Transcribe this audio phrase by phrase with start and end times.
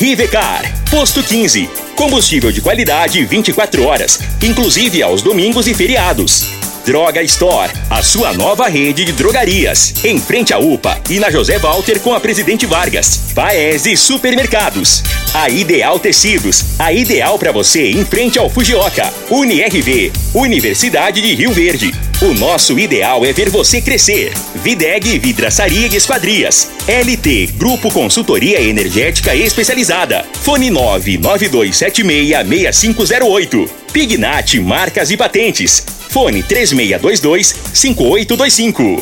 [0.00, 1.68] Rivecar, posto 15.
[1.94, 6.46] Combustível de qualidade 24 horas, inclusive aos domingos e feriados.
[6.86, 9.92] Droga Store, a sua nova rede de drogarias.
[10.02, 13.32] Em frente à UPA e na José Walter com a Presidente Vargas.
[13.34, 15.02] Paese Supermercados.
[15.34, 19.12] A Ideal Tecidos, a ideal para você em frente ao Fujioka.
[19.30, 21.94] UniRV, Universidade de Rio Verde.
[22.22, 24.34] O nosso ideal é ver você crescer.
[24.56, 26.70] Videg Vidraçaria e Esquadrias.
[26.86, 30.26] LT Grupo Consultoria Energética Especializada.
[30.42, 33.70] Fone 992766508.
[33.90, 35.82] Pignat Marcas e Patentes.
[36.10, 39.00] Fone 3622 5825.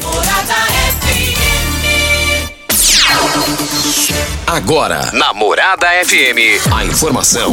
[4.46, 7.52] Agora, na Morada FM, a informação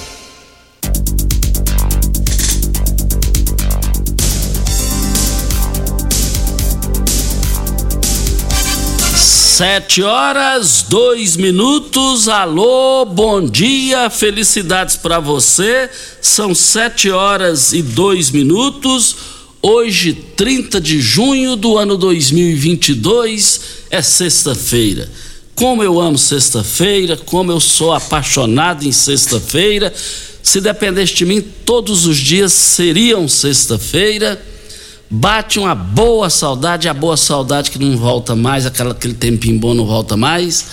[9.53, 12.29] Sete horas, dois minutos.
[12.29, 15.89] Alô, bom dia, felicidades para você.
[16.21, 19.13] São sete horas e dois minutos.
[19.61, 23.59] Hoje, 30 de junho do ano 2022,
[23.89, 25.11] é sexta-feira.
[25.53, 29.93] Como eu amo sexta-feira, como eu sou apaixonado em sexta-feira.
[30.41, 34.41] Se dependesse de mim, todos os dias seriam sexta-feira
[35.11, 39.73] bate uma boa saudade, a boa saudade que não volta mais, aquela, aquele tempinho bom
[39.73, 40.65] não volta mais.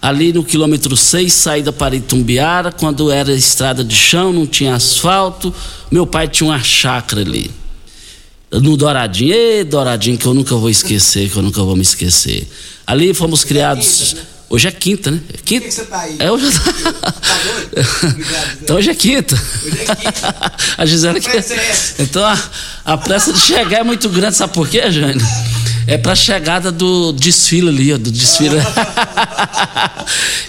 [0.00, 5.54] Ali no quilômetro 6, saída para Itumbiara, quando era estrada de chão, não tinha asfalto,
[5.90, 7.50] meu pai tinha uma chácara ali.
[8.50, 12.48] No Douradinho, ei, Douradinho, que eu nunca vou esquecer, que eu nunca vou me esquecer.
[12.86, 14.16] Ali fomos criados.
[14.52, 15.18] Hoje é quinta, né?
[15.46, 15.62] Quinta.
[15.62, 16.16] Por que você tá aí?
[16.18, 16.44] É, hoje...
[16.52, 16.60] tá
[18.60, 19.34] então hoje é quinta.
[19.34, 20.52] Hoje é quinta.
[20.76, 21.30] a Gisele que...
[21.30, 21.44] É
[22.00, 22.38] então a,
[22.84, 25.22] a, pressa de chegar é muito grande, sabe por quê, Jane?
[25.86, 28.56] É pra chegada do desfile ali, ó, do desfile.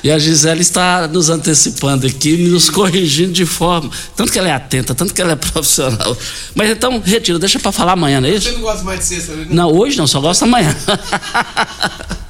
[0.03, 3.89] e a Gisele está nos antecipando aqui, nos corrigindo de forma.
[4.17, 6.17] Tanto que ela é atenta, tanto que ela é profissional.
[6.53, 8.49] Mas então, retira, deixa pra falar amanhã, não é isso?
[8.49, 9.47] Você não gosta mais de sexta, né?
[9.49, 10.75] Não, hoje não, só gosta amanhã.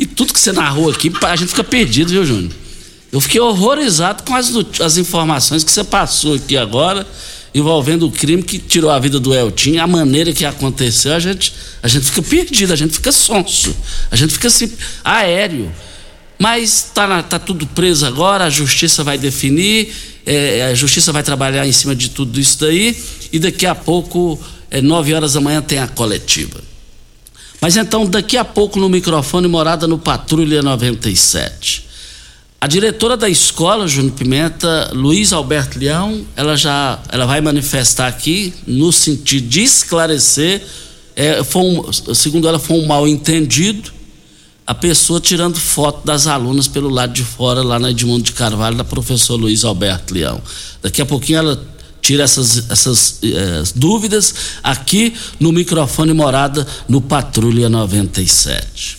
[0.00, 2.50] E tudo que você narrou aqui, a gente fica perdido, viu, Júnior?
[3.12, 4.50] Eu fiquei horrorizado com as,
[4.80, 7.06] as informações que você passou aqui agora,
[7.54, 11.52] envolvendo o crime que tirou a vida do Eltim, a maneira que aconteceu, a gente,
[11.82, 13.76] a gente fica perdido, a gente fica sonso,
[14.10, 14.72] a gente fica assim,
[15.04, 15.70] aéreo.
[16.38, 19.92] Mas está tá tudo preso agora, a justiça vai definir,
[20.24, 22.96] é, a justiça vai trabalhar em cima de tudo isso daí,
[23.30, 24.40] e daqui a pouco,
[24.70, 26.69] é, nove horas da manhã, tem a coletiva.
[27.60, 31.90] Mas então, daqui a pouco no microfone, morada no Patrulha 97.
[32.58, 38.52] A diretora da escola, Júnior Pimenta, Luiz Alberto Leão, ela já ela vai manifestar aqui
[38.66, 40.62] no sentido de esclarecer.
[41.16, 43.90] É, foi um, segundo ela, foi um mal entendido.
[44.66, 48.76] A pessoa tirando foto das alunas pelo lado de fora, lá na Edmundo de Carvalho,
[48.76, 50.40] da professora Luiz Alberto Leão.
[50.82, 51.66] Daqui a pouquinho ela
[52.10, 54.34] tira essas, essas eh, dúvidas
[54.64, 58.98] aqui no microfone morada no Patrulha 97.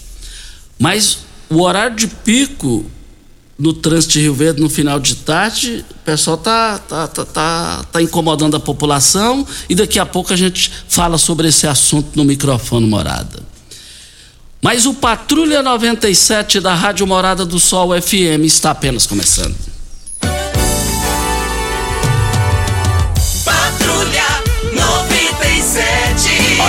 [0.80, 1.18] Mas
[1.50, 2.86] o horário de pico
[3.60, 7.86] no trânsito de Rio Verde no final de tarde, o pessoal tá, tá, tá, tá,
[7.92, 12.24] tá incomodando a população e daqui a pouco a gente fala sobre esse assunto no
[12.24, 13.44] microfone morada.
[14.62, 19.71] Mas o Patrulha 97 da Rádio Morada do Sol FM está apenas começando.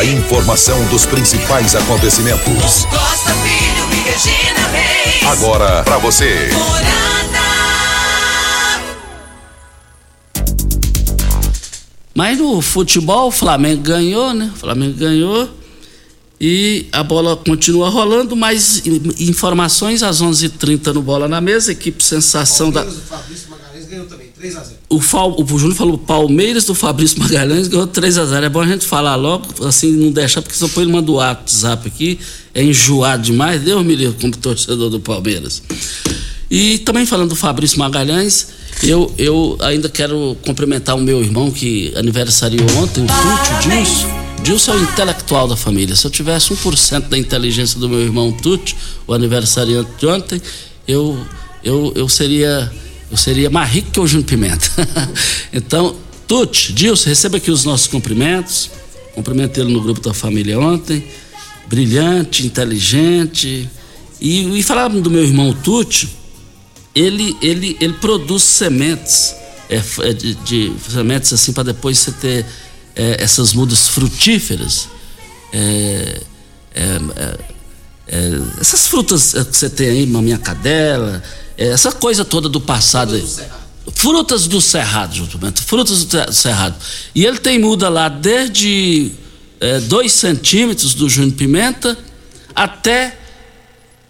[0.02, 2.84] A informação dos principais acontecimentos.
[2.86, 5.22] Costa Filho e Regina Reis.
[5.26, 6.48] Agora para você.
[12.14, 14.50] Mas no futebol o Flamengo ganhou, né?
[14.54, 15.48] O Flamengo ganhou
[16.40, 18.82] e a bola continua rolando, mas
[19.20, 24.21] informações às 11:30 no Bola na Mesa, equipe sensação da Fabrício Magalhães ganhou também
[24.88, 28.42] O, Fal, o Júnior falou Palmeiras do Fabrício Magalhães ganhou 3x0.
[28.42, 31.14] É bom a gente falar logo, assim, não deixar, porque só põe ele manda o
[31.14, 32.18] WhatsApp aqui.
[32.52, 33.62] É enjoado demais.
[33.62, 35.62] Deus me livre como torcedor do Palmeiras.
[36.50, 38.48] E também falando do Fabrício Magalhães,
[38.82, 44.22] eu, eu ainda quero cumprimentar o meu irmão que aniversariou ontem, o Tuti Dilson.
[44.42, 45.94] Dilson é o intelectual da família.
[45.94, 50.42] Se eu tivesse 1% da inteligência do meu irmão Tuti, o aniversariante de ontem,
[50.86, 51.16] eu,
[51.62, 52.70] eu, eu seria
[53.12, 54.66] eu seria mais rico que o Júnior Pimenta.
[55.52, 55.94] então,
[56.26, 58.70] Tuti, Dilson, receba aqui os nossos cumprimentos.
[59.14, 61.04] Cumprimentei ele no grupo da família ontem.
[61.68, 63.68] Brilhante, inteligente.
[64.18, 66.08] E, e falar do meu irmão Tuti,
[66.94, 69.34] ele, ele, ele produz sementes,
[69.68, 72.46] é, é de, de, sementes assim para depois você ter
[72.96, 74.88] é, essas mudas frutíferas.
[75.52, 76.20] É,
[76.74, 76.82] é,
[77.16, 77.38] é,
[78.08, 81.22] é essas frutas que você tem aí, maminha cadela,
[81.70, 83.20] essa coisa toda do passado.
[83.94, 86.76] Frutas do Cerrado, junto, frutas do Cerrado.
[87.14, 89.12] E ele tem muda lá desde
[89.88, 91.96] dois centímetros do Júnior Pimenta
[92.54, 93.16] até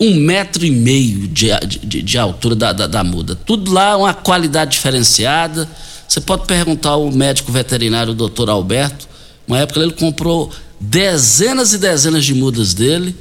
[0.00, 3.36] um metro e meio de, de, de altura da, da, da, muda.
[3.36, 5.68] Tudo lá uma qualidade diferenciada.
[6.08, 9.08] Você pode perguntar ao médico veterinário, o doutor Alberto.
[9.46, 10.50] Uma época ele comprou
[10.80, 13.14] dezenas e dezenas de mudas dele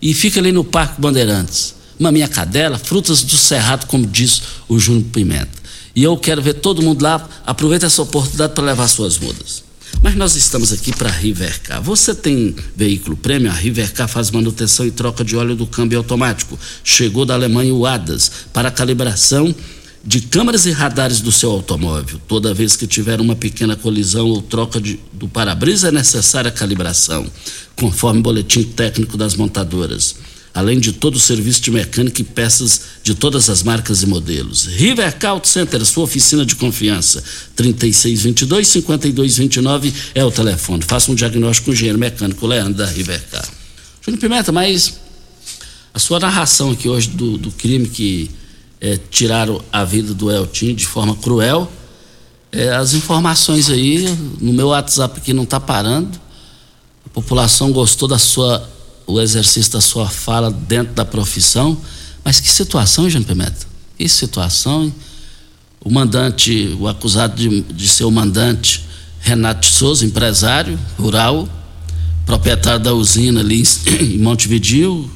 [0.00, 1.74] e fica ali no Parque Bandeirantes.
[2.02, 5.62] Maminha cadela, frutas do cerrado, como diz o Júnior Pimenta.
[5.94, 7.28] E eu quero ver todo mundo lá.
[7.46, 9.62] Aproveita essa oportunidade para levar suas mudas.
[10.02, 11.80] Mas nós estamos aqui para a Rivercar.
[11.80, 13.50] Você tem veículo prêmio?
[13.50, 16.58] A Rivercar faz manutenção e troca de óleo do câmbio automático.
[16.82, 19.54] Chegou da Alemanha o ADAS para calibração
[20.04, 22.20] de câmeras e radares do seu automóvel.
[22.26, 26.52] Toda vez que tiver uma pequena colisão ou troca de, do para-brisa é necessária a
[26.52, 27.24] calibração,
[27.76, 30.16] conforme o boletim técnico das montadoras
[30.54, 34.66] além de todo o serviço de mecânica e peças de todas as marcas e modelos.
[34.66, 37.24] Rivercar Auto Center, sua oficina de confiança.
[37.56, 40.82] 3622-5229 é o telefone.
[40.82, 43.48] Faça um diagnóstico com o engenheiro mecânico Leandro da Rivercar.
[44.02, 45.00] Júnior Pimenta, mas
[45.94, 48.30] a sua narração aqui hoje do, do crime que
[48.80, 51.72] é, tiraram a vida do Eltim de forma cruel,
[52.50, 54.06] é, as informações aí
[54.38, 56.20] no meu WhatsApp aqui não está parando.
[57.06, 58.68] A população gostou da sua
[59.06, 61.76] o exercício da sua fala dentro da profissão.
[62.24, 63.66] Mas que situação, Jean Pimenta?
[63.98, 64.94] Que situação, hein?
[65.84, 68.84] O mandante, o acusado de, de ser o mandante,
[69.20, 71.48] Renato Souza, empresário rural,
[72.24, 75.10] proprietário da usina ali em Montevideo,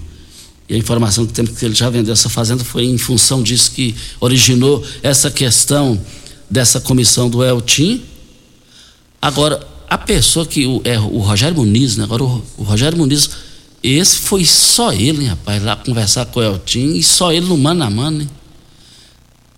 [0.69, 3.71] e a informação que temos que ele já vendeu essa fazenda foi em função disso
[3.71, 6.01] que originou essa questão
[6.51, 8.03] dessa comissão do Eltim.
[9.23, 12.05] Agora, a pessoa que o, é o Rogério Muniz, né?
[12.05, 13.31] Agora o, o Rogério Muniz
[13.95, 17.57] esse foi só ele, hein, rapaz, lá conversar com o Eltinho e só ele no
[17.57, 18.31] mano a mano, hein?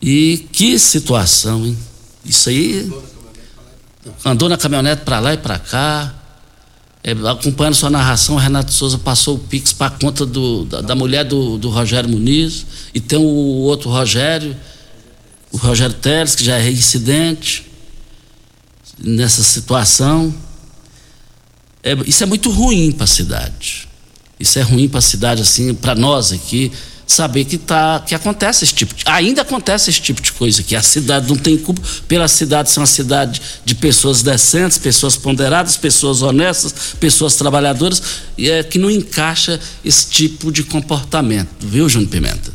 [0.00, 1.76] E que situação, hein?
[2.24, 2.92] Isso aí.
[4.24, 6.14] Andou na caminhonete para lá e para cá.
[7.02, 10.94] É, acompanhando sua narração, o Renato Souza passou o Pix para conta do, da, da,
[10.94, 12.66] mulher do, do Rogério Muniz.
[12.92, 14.56] E tem o outro Rogério,
[15.50, 17.66] o Rogério Teles, que já é reincidente
[18.98, 20.34] nessa situação.
[21.82, 23.87] É, isso é muito ruim para a cidade.
[24.38, 26.70] Isso é ruim para a cidade, assim, para nós aqui,
[27.08, 30.76] saber que tá, que acontece esse tipo, de, ainda acontece esse tipo de coisa aqui.
[30.76, 35.76] A cidade não tem culpa pela cidade ser uma cidade de pessoas decentes, pessoas ponderadas,
[35.76, 38.02] pessoas honestas, pessoas trabalhadoras,
[38.36, 42.52] e é que não encaixa esse tipo de comportamento, viu, Júnior Pimenta?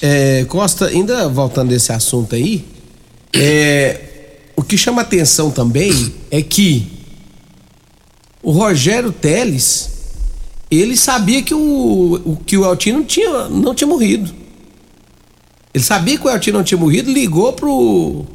[0.00, 2.64] É, Costa, ainda voltando desse assunto aí,
[3.32, 4.00] é,
[4.54, 6.86] o que chama atenção também é que
[8.40, 9.97] o Rogério Teles
[10.70, 14.34] ele sabia que o, o que o Eltinho não tinha, não tinha morrido.
[15.72, 18.26] Ele sabia que o Eltinho não tinha morrido, ligou pro,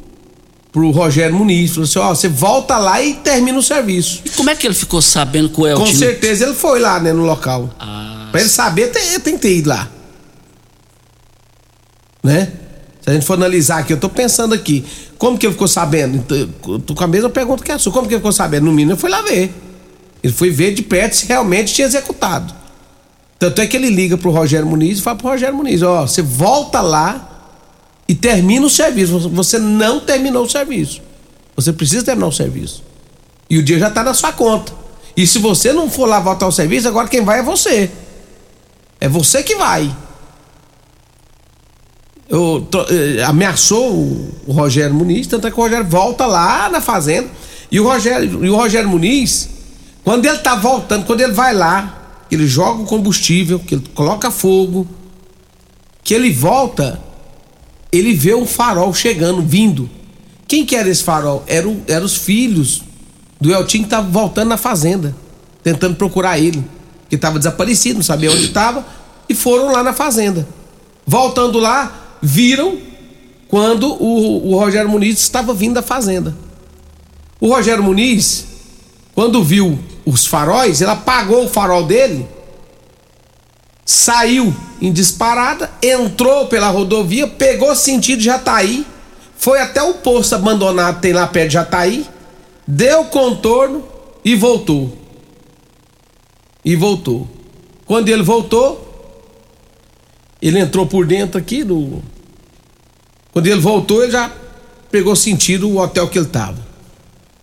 [0.72, 4.22] pro Rogério Muniz, falou assim, ó, você volta lá e termina o serviço.
[4.24, 5.86] E como é que ele ficou sabendo que o Eltinho...
[5.86, 7.72] Com certeza ele foi lá, né, no local.
[7.78, 9.88] Ah, pra ele saber, tem, tem que ter ido lá.
[12.22, 12.52] Né?
[13.02, 14.84] Se a gente for analisar aqui, eu tô pensando aqui,
[15.18, 16.16] como que ele ficou sabendo?
[16.16, 18.64] Então, tô com a mesma pergunta que a sua, como que ele ficou sabendo?
[18.64, 19.52] No mínimo, ele foi lá ver.
[20.24, 22.54] Ele foi ver de perto se realmente tinha executado.
[23.38, 26.22] Tanto é que ele liga pro Rogério Muniz e fala pro Rogério Muniz: Ó, você
[26.22, 27.52] volta lá
[28.08, 29.28] e termina o serviço.
[29.28, 31.02] Você não terminou o serviço.
[31.54, 32.82] Você precisa terminar o serviço.
[33.50, 34.72] E o dia já tá na sua conta.
[35.14, 37.90] E se você não for lá voltar ao serviço, agora quem vai é você.
[38.98, 39.94] É você que vai.
[42.30, 46.80] Eu, eh, ameaçou o, o, Rogério Muniz, tanto é que o Rogério volta lá na
[46.80, 47.28] fazenda.
[47.70, 49.53] E o Rogério, e o Rogério Muniz
[50.04, 54.30] quando ele tá voltando, quando ele vai lá, ele joga o combustível, que ele coloca
[54.30, 54.86] fogo,
[56.02, 57.00] que ele volta,
[57.90, 59.88] ele vê um farol chegando, vindo.
[60.46, 61.42] Quem que era esse farol?
[61.46, 62.82] Era, o, era os filhos
[63.40, 65.16] do Eltim que estavam voltando na fazenda,
[65.62, 66.62] tentando procurar ele.
[67.08, 68.84] Que estava desaparecido, não sabia onde estava,
[69.26, 70.46] e foram lá na fazenda.
[71.06, 72.76] Voltando lá, viram
[73.48, 76.36] quando o, o Rogério Muniz estava vindo da fazenda.
[77.40, 78.46] O Rogério Muniz,
[79.14, 82.26] quando viu os faróis, ele apagou o farol dele,
[83.84, 88.86] saiu em disparada, entrou pela rodovia, pegou sentido Jataí,
[89.36, 92.06] foi até o posto abandonado, tem lá perto de Jataí,
[92.66, 93.84] deu contorno
[94.24, 94.96] e voltou.
[96.64, 97.28] E voltou.
[97.84, 98.80] Quando ele voltou,
[100.40, 102.02] ele entrou por dentro aqui do.
[103.32, 104.32] Quando ele voltou, ele já
[104.90, 106.58] pegou sentido o hotel que ele estava,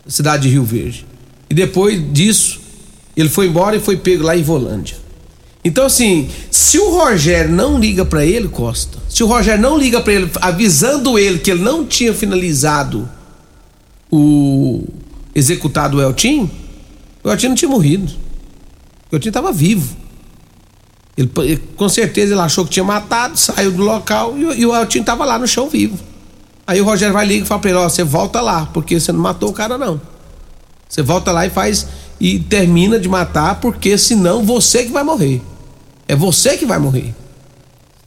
[0.08, 1.11] cidade de Rio Verde.
[1.52, 2.62] E depois disso,
[3.14, 4.96] ele foi embora e foi pego lá em Volândia.
[5.66, 10.00] Então, assim, se o Rogério não liga para ele, Costa, se o Rogério não liga
[10.00, 13.06] para ele, avisando ele que ele não tinha finalizado
[14.10, 14.86] o
[15.36, 16.50] executado o Eltim,
[17.22, 18.10] o Eltim não tinha morrido.
[19.12, 19.94] O Eltim estava vivo.
[21.18, 21.30] Ele,
[21.76, 25.26] com certeza ele achou que tinha matado, saiu do local e, e o Eltim estava
[25.26, 26.00] lá no chão vivo.
[26.66, 29.12] Aí o Rogério vai ligar e fala para ele: Ó, você volta lá, porque você
[29.12, 30.00] não matou o cara, não.
[30.92, 31.88] Você volta lá e faz
[32.20, 35.42] e termina de matar, porque senão você que vai morrer.
[36.06, 37.16] É você que vai morrer.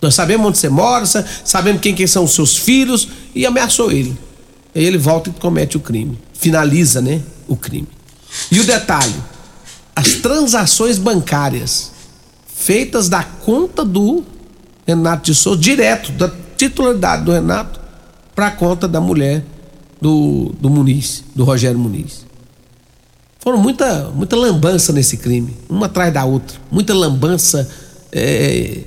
[0.03, 4.15] Nós sabemos onde você mora, sabemos quem, quem são os seus filhos e ameaçou ele.
[4.75, 6.19] Aí ele volta e comete o crime.
[6.35, 7.23] Finaliza, né?
[7.49, 7.89] O crime.
[8.51, 9.15] E o detalhe:
[9.97, 11.91] as transações bancárias
[12.47, 14.23] feitas da conta do
[14.87, 17.81] Renato de Souza, direto, da titularidade do Renato,
[18.35, 19.43] para a conta da mulher
[20.03, 22.24] do, do Muniz, do Rogério Muniz.
[23.45, 26.57] Foram muita, muita lambança nesse crime, uma atrás da outra.
[26.71, 27.69] Muita lambança.
[28.11, 28.79] É,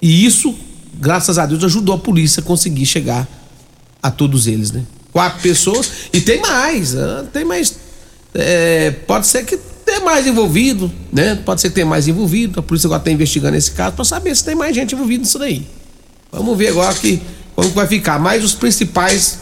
[0.00, 0.54] e isso,
[0.94, 3.26] graças a Deus, ajudou a polícia a conseguir chegar
[4.00, 4.84] a todos eles, né?
[5.10, 5.90] Quatro pessoas.
[6.12, 7.74] E tem mais, ah, tem mais.
[8.32, 11.34] É, pode ser que tenha mais envolvido, né?
[11.34, 12.60] Pode ser que tenha mais envolvido.
[12.60, 15.40] A polícia agora está investigando esse caso para saber se tem mais gente envolvida nisso
[15.40, 15.66] daí.
[16.30, 17.20] Vamos ver agora que,
[17.56, 18.20] como vai ficar.
[18.20, 19.40] Mas os principais,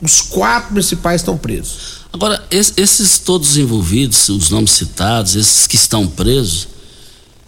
[0.00, 2.03] os quatro principais estão presos.
[2.14, 6.68] Agora, esses todos envolvidos, os nomes citados, esses que estão presos,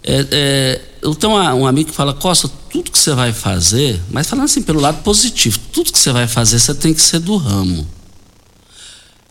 [0.03, 3.97] é, é, eu tenho uma, um amigo que fala, Costa, tudo que você vai fazer,
[4.11, 7.19] mas falando assim pelo lado positivo, tudo que você vai fazer, você tem que ser
[7.19, 7.87] do ramo.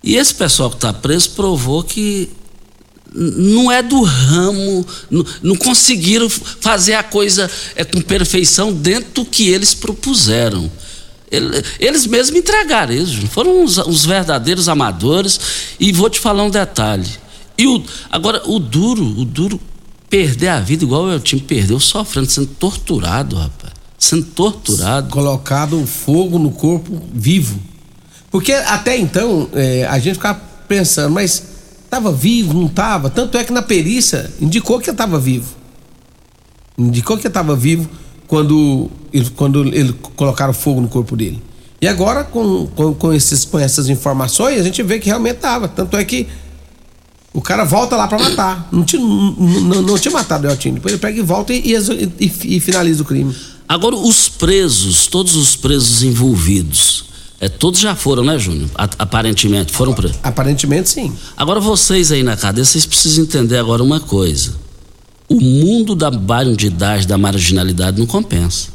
[0.02, 2.30] E esse pessoal que está preso provou que
[3.14, 9.24] não é do ramo, não, não conseguiram fazer a coisa é, com perfeição dentro do
[9.26, 10.72] que eles propuseram.
[11.78, 15.40] Eles mesmos entregaram isso, foram os, verdadeiros amadores.
[15.78, 17.08] E vou te falar um detalhe.
[17.58, 19.60] E o, agora, o duro, o duro,
[20.08, 23.72] perder a vida igual o time perdeu, sofrendo, sendo torturado, rapaz.
[23.98, 25.10] Sendo torturado.
[25.10, 27.58] Colocado fogo no corpo vivo.
[28.30, 31.42] Porque até então é, a gente ficava pensando, mas
[31.84, 33.08] estava vivo, não estava?
[33.08, 35.54] Tanto é que na perícia indicou que estava vivo.
[36.76, 37.88] Indicou que estava vivo
[38.26, 41.42] quando ele, quando ele colocaram fogo no corpo dele.
[41.80, 45.68] E agora, com, com, com, esses, com essas informações, a gente vê que realmente estava.
[45.68, 46.26] Tanto é que
[47.32, 48.68] o cara volta lá para matar.
[48.72, 50.76] Não tinha, não, não, tinha matado o Eltinho.
[50.76, 51.74] Depois ele pega e volta e, e,
[52.18, 53.34] e, e, finaliza o crime.
[53.68, 57.04] Agora, os presos, todos os presos envolvidos,
[57.40, 58.70] é, todos já foram, né, Júnior?
[58.74, 60.16] Aparentemente, foram presos?
[60.22, 61.12] Aparentemente, sim.
[61.36, 64.65] Agora, vocês aí na cadeia, vocês precisam entender agora uma coisa
[65.28, 68.68] o mundo da bandidagem, da marginalidade não compensa.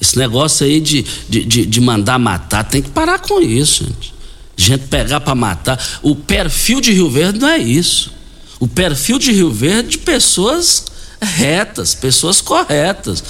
[0.00, 4.14] Esse negócio aí de, de, de, de mandar matar, tem que parar com isso, gente.
[4.56, 5.80] Gente pegar para matar.
[6.02, 8.12] O perfil de Rio Verde não é isso.
[8.60, 10.84] O perfil de Rio Verde de pessoas
[11.20, 13.22] retas, pessoas corretas.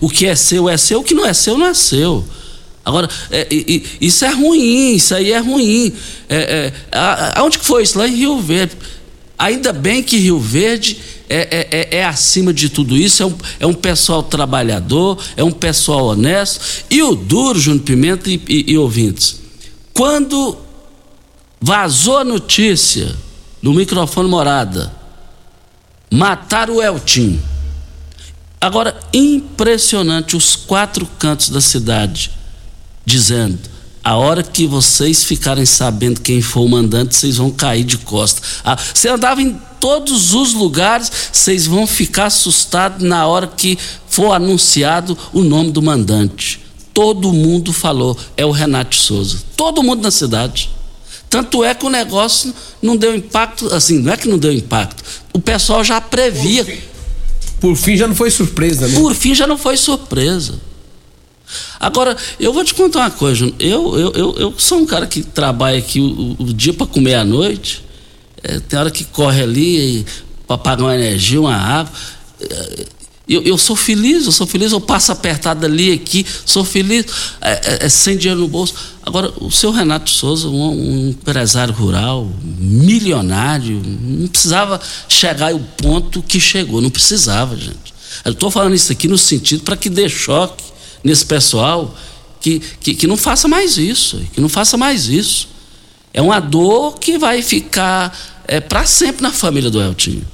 [0.00, 2.24] O que é seu é seu, o que não é seu não é seu.
[2.84, 5.92] Agora, é, é, isso é ruim, isso aí é ruim.
[6.28, 6.72] É, é,
[7.36, 7.98] aonde que foi isso?
[7.98, 8.76] Lá em Rio Verde.
[9.38, 10.98] Ainda bem que Rio Verde
[11.32, 15.42] é, é, é, é, acima de tudo isso, é um, é um pessoal trabalhador, é
[15.42, 16.84] um pessoal honesto.
[16.90, 19.40] E o duro, Júnior Pimenta e, e, e ouvintes,
[19.94, 20.58] quando
[21.58, 23.16] vazou a notícia
[23.62, 24.92] no microfone morada,
[26.10, 27.40] mataram o Eltim.
[28.60, 32.30] Agora, impressionante, os quatro cantos da cidade
[33.06, 33.58] dizendo:
[34.04, 38.42] a hora que vocês ficarem sabendo quem foi o mandante, vocês vão cair de costa.
[38.64, 43.78] Ah, você andava em todos os lugares, vocês vão ficar assustados na hora que
[44.08, 46.60] for anunciado o nome do mandante.
[46.92, 49.38] Todo mundo falou, é o Renato Souza.
[49.56, 50.70] Todo mundo na cidade.
[51.30, 55.02] Tanto é que o negócio não deu impacto, assim, não é que não deu impacto.
[55.32, 56.64] O pessoal já previa.
[56.64, 56.80] Por fim,
[57.60, 59.00] Por fim já não foi surpresa, né?
[59.00, 60.60] Por fim já não foi surpresa.
[61.78, 65.22] Agora, eu vou te contar uma coisa, eu, eu, eu, eu sou um cara que
[65.22, 67.82] trabalha aqui o, o dia para comer à noite,
[68.42, 70.06] é, tem hora que corre ali
[70.46, 71.92] para pagar uma energia, uma água.
[72.40, 72.86] É,
[73.28, 77.06] eu, eu, sou feliz, eu sou feliz, eu passo apertado ali, aqui, sou feliz,
[77.40, 78.74] é, é, é sem dinheiro no bolso.
[79.02, 86.22] Agora, o seu Renato Souza, um, um, empresário rural, milionário, não precisava chegar ao ponto
[86.22, 87.94] que chegou, não precisava, gente.
[88.24, 90.71] Eu estou falando isso aqui no sentido para que dê choque
[91.02, 91.94] nesse pessoal
[92.40, 95.48] que, que, que não faça mais isso, que não faça mais isso.
[96.12, 98.16] É uma dor que vai ficar
[98.46, 100.26] é, para sempre na família do Eltinho.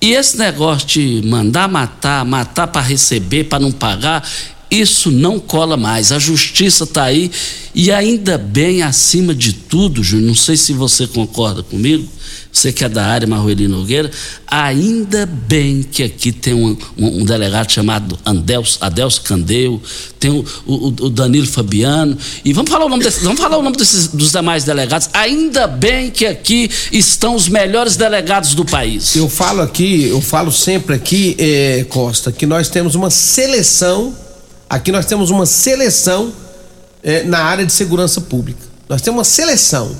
[0.00, 4.28] E esse negócio de mandar matar, matar para receber, para não pagar,
[4.70, 6.12] isso não cola mais.
[6.12, 7.30] A justiça está aí
[7.74, 10.28] e ainda bem acima de tudo, Júnior.
[10.28, 12.08] Não sei se você concorda comigo
[12.52, 14.10] você que é da área, Marrueli Nogueira,
[14.46, 18.18] ainda bem que aqui tem um, um, um delegado chamado
[18.80, 19.80] Adelso Candeu,
[20.18, 23.62] tem o, o, o, Danilo Fabiano, e vamos falar o nome, desse, vamos falar o
[23.62, 29.14] nome desses, dos demais delegados, ainda bem que aqui estão os melhores delegados do país.
[29.14, 34.14] Eu falo aqui, eu falo sempre aqui, eh, Costa, que nós temos uma seleção,
[34.68, 36.32] aqui nós temos uma seleção
[37.02, 38.60] eh, na área de segurança pública.
[38.88, 39.96] Nós temos uma seleção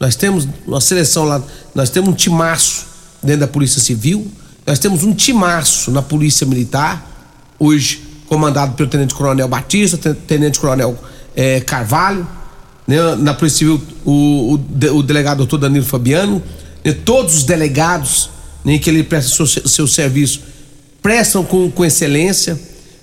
[0.00, 1.42] nós temos uma seleção lá,
[1.74, 2.86] nós temos um timaço
[3.22, 4.26] dentro da Polícia Civil,
[4.66, 7.06] nós temos um timaço na Polícia Militar,
[7.58, 10.98] hoje comandado pelo Tenente Coronel Batista, Tenente Coronel
[11.36, 12.26] é, Carvalho,
[12.88, 13.14] né?
[13.16, 16.42] na Polícia Civil o, o, o delegado doutor Danilo Fabiano,
[16.82, 16.92] né?
[16.92, 18.30] todos os delegados
[18.64, 20.40] né, que ele presta seu, seu serviço
[21.02, 22.58] prestam com, com excelência.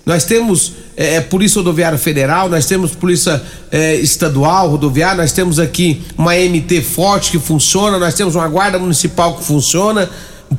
[0.08, 5.58] Nós temos é, é, Polícia Rodoviária Federal, nós temos Polícia é, Estadual Rodoviária, nós temos
[5.58, 10.08] aqui uma MT forte que funciona, nós temos uma Guarda Municipal que funciona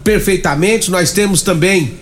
[0.03, 1.95] perfeitamente, nós temos também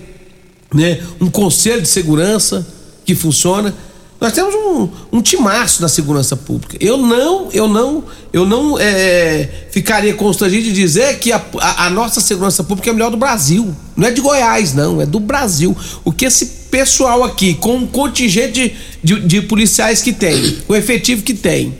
[0.73, 2.67] né, um Conselho de Segurança
[3.05, 3.73] que funciona.
[4.19, 6.75] Nós temos um, um timaço na segurança pública.
[6.81, 11.89] Eu não, eu não, eu não é, ficaria constrangido de dizer que a, a, a,
[11.89, 13.73] nossa segurança pública é a melhor do Brasil.
[13.95, 15.77] Não é de Goiás, não, é do Brasil.
[16.03, 20.75] O que esse pessoal aqui, com o contingente de, de, de policiais que tem, o
[20.75, 21.75] efetivo que tem,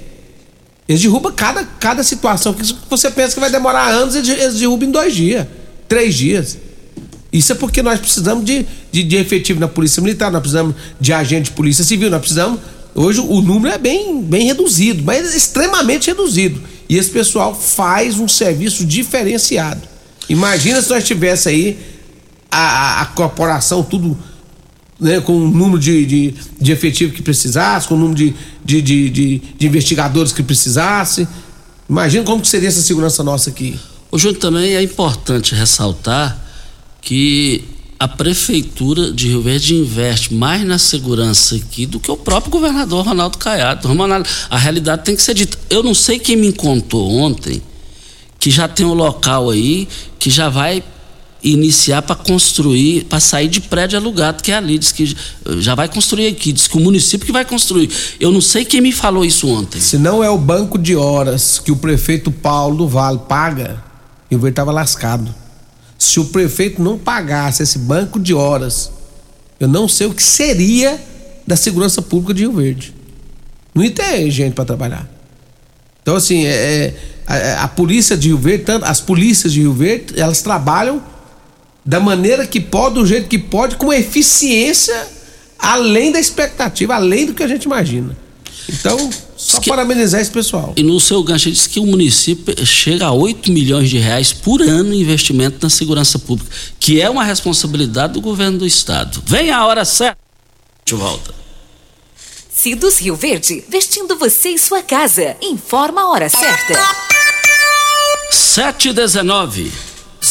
[0.88, 4.92] eles derrubam cada, cada situação que você pensa que vai demorar anos, eles derrubam em
[4.92, 5.46] dois dias,
[5.88, 6.58] três dias.
[7.32, 11.12] Isso é porque nós precisamos de, de, de, efetivo na Polícia Militar, nós precisamos de
[11.12, 12.60] agente de Polícia Civil, nós precisamos.
[12.96, 16.62] Hoje o número é bem, bem reduzido, mas extremamente reduzido.
[16.90, 19.82] E esse pessoal faz um serviço diferenciado.
[20.30, 21.78] Imagina se nós tivesse aí
[22.50, 24.18] a, a, a corporação tudo
[25.00, 28.82] né, com o número de, de, de efetivo que precisasse, com o número de, de,
[28.82, 31.28] de, de, de investigadores que precisasse.
[31.90, 33.80] Imagina como seria essa segurança nossa aqui.
[34.12, 36.38] O Júnior também é importante ressaltar
[37.02, 37.64] que
[38.00, 43.06] a prefeitura de Rio Verde investe mais na segurança aqui do que o próprio governador
[43.06, 43.88] Ronaldo Caiado.
[43.88, 45.58] Ronaldo, a realidade tem que ser dita.
[45.70, 47.62] Eu não sei quem me contou ontem
[48.40, 49.88] que já tem um local aí
[50.20, 50.84] que já vai
[51.52, 55.16] iniciar para construir, para sair de prédio alugado, que é ali, diz que
[55.58, 57.90] já vai construir aqui, diz que o município que vai construir.
[58.20, 59.80] Eu não sei quem me falou isso ontem.
[59.80, 63.84] Se não é o banco de horas que o prefeito Paulo do Vale paga,
[64.30, 65.34] Rio Verde estava lascado.
[65.98, 68.92] Se o prefeito não pagasse esse banco de horas,
[69.60, 71.00] eu não sei o que seria
[71.46, 72.94] da segurança pública de Rio Verde.
[73.74, 75.10] Não ter gente para trabalhar.
[76.02, 76.96] Então, assim, é, é
[77.28, 81.02] a, a, polícia de Rio Verde, tanto, as polícias de Rio Verde, elas trabalham
[81.88, 85.08] da maneira que pode, do jeito que pode, com eficiência
[85.58, 88.16] além da expectativa, além do que a gente imagina.
[88.68, 90.74] Então, só que, parabenizar esse pessoal.
[90.76, 94.62] E no seu gancho, diz que o município chega a 8 milhões de reais por
[94.62, 99.24] ano em investimento na segurança pública, que é uma responsabilidade do governo do estado.
[99.26, 100.18] Vem a hora certa.
[100.84, 101.34] De volta.
[102.54, 105.38] Cidos Rio Verde, vestindo você e sua casa.
[105.42, 106.74] Informa a hora certa.
[108.30, 109.87] 719.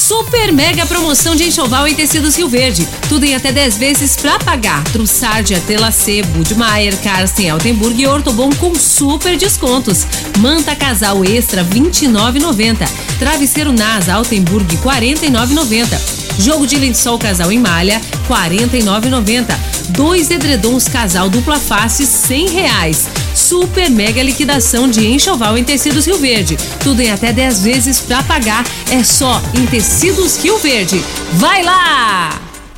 [0.07, 2.87] Super mega promoção de enxoval em tecidos Rio Verde.
[3.09, 4.85] Tudo em até 10 vezes para pagar.
[4.85, 10.07] Trussardia, Telacê, Budmeier, Carsten, Altenburg e Ortobon com super descontos.
[10.39, 12.89] Manta casal extra 29,90.
[13.19, 15.99] Travesseiro NASA Altenburg 49,90.
[16.39, 19.59] Jogo de lençol casal em malha 49,90.
[19.89, 23.26] Dois edredons casal dupla face 100 reais.
[23.37, 26.57] Super mega liquidação de enxoval em tecidos Rio Verde.
[26.83, 28.65] Tudo em até 10 vezes para pagar.
[28.91, 31.01] É só em tecidos Rio Verde.
[31.35, 32.46] Vai lá!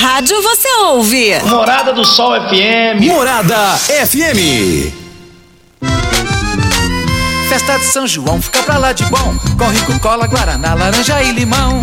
[0.00, 1.40] Rádio você ouve?
[1.44, 3.04] Morada do Sol FM.
[3.04, 4.92] Morada FM.
[7.48, 9.34] Festa de São João, fica pra lá de bom.
[9.58, 11.82] Com rico cola, guaraná, laranja e limão.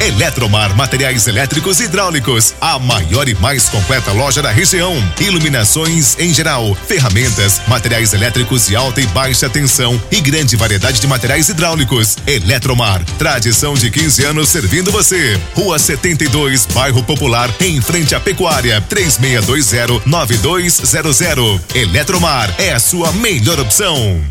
[0.00, 4.94] Eletromar Materiais Elétricos e Hidráulicos, a maior e mais completa loja da região.
[5.20, 11.06] Iluminações em geral, ferramentas, materiais elétricos de alta e baixa tensão e grande variedade de
[11.06, 12.16] materiais hidráulicos.
[12.26, 15.38] Eletromar, tradição de 15 anos servindo você.
[15.54, 21.60] Rua 72, Bairro Popular, em frente à Pecuária, 3620-9200.
[21.74, 24.22] Eletromar é a sua melhor opção.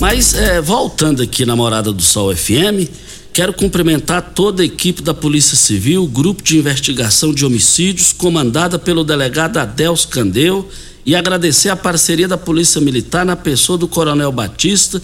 [0.00, 2.88] Mas é, voltando aqui na Morada do Sol FM,
[3.40, 9.02] Quero cumprimentar toda a equipe da Polícia Civil, grupo de investigação de homicídios, comandada pelo
[9.02, 10.68] delegado Adelso Candeu,
[11.06, 15.00] e agradecer a parceria da Polícia Militar na pessoa do Coronel Batista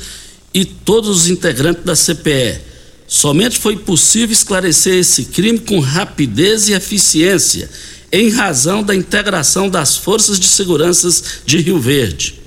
[0.53, 2.61] e todos os integrantes da CPE.
[3.09, 7.71] Somente foi possível esclarecer esse crime com rapidez e eficiência,
[8.13, 11.09] em razão da integração das forças de segurança
[11.47, 12.46] de Rio Verde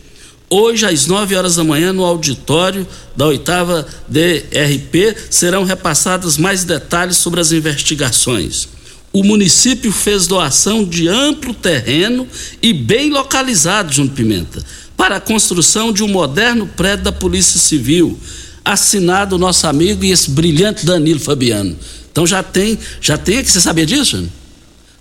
[0.49, 7.17] hoje às 9 horas da manhã no auditório da oitava DRP serão repassados mais detalhes
[7.17, 8.67] sobre as investigações.
[9.12, 12.27] O município fez doação de amplo terreno
[12.62, 14.63] e bem localizado, Júnior Pimenta,
[14.95, 18.19] para a construção de um moderno prédio da Polícia Civil,
[18.63, 21.75] assinado nosso amigo e esse brilhante Danilo Fabiano.
[22.12, 24.17] Então já tem, já tem você sabia disso?
[24.17, 24.38] Júnior?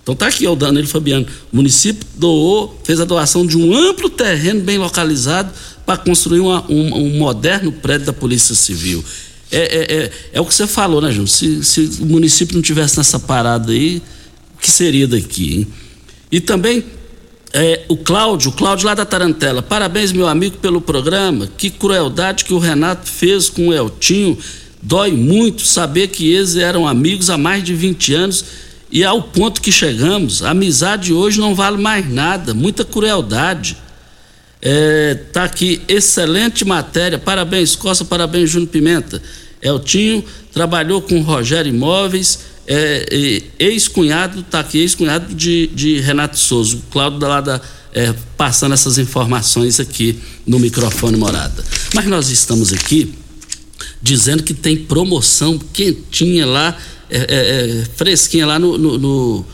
[0.08, 1.26] Então tá aqui o Danilo Fabiano.
[1.52, 5.52] O município doou, fez a doação de um amplo terreno bem localizado
[5.84, 9.04] para construir uma, um, um, moderno prédio da Polícia Civil.
[9.52, 11.28] É, é, é, é, o que você falou, né, Júnior?
[11.28, 14.00] Se, se o município não tivesse nessa parada aí,
[14.56, 15.66] o que seria daqui, hein?
[16.32, 16.84] E também
[17.52, 19.60] é, o Cláudio, Cláudio lá da Tarantela.
[19.60, 21.50] Parabéns, meu amigo, pelo programa.
[21.54, 24.38] Que crueldade que o Renato fez com o Eltinho.
[24.80, 28.44] Dói muito saber que eles eram amigos há mais de 20 anos
[28.90, 33.76] e ao ponto que chegamos, a amizade hoje não vale mais nada, muita crueldade.
[34.60, 39.22] É, tá aqui, excelente matéria, parabéns Costa, parabéns Júnior Pimenta.
[39.60, 46.80] Eltinho trabalhou com Rogério Imóveis, é, ex-cunhado, tá aqui, ex-cunhado de, de Renato Souza, o
[46.90, 47.60] Cláudio da, da
[47.94, 51.64] é, passando essas informações aqui no microfone morada.
[51.94, 53.14] Mas nós estamos aqui
[54.02, 56.76] dizendo que tem promoção quentinha lá
[57.10, 59.46] é, é, é, fresquinha lá no, no, no,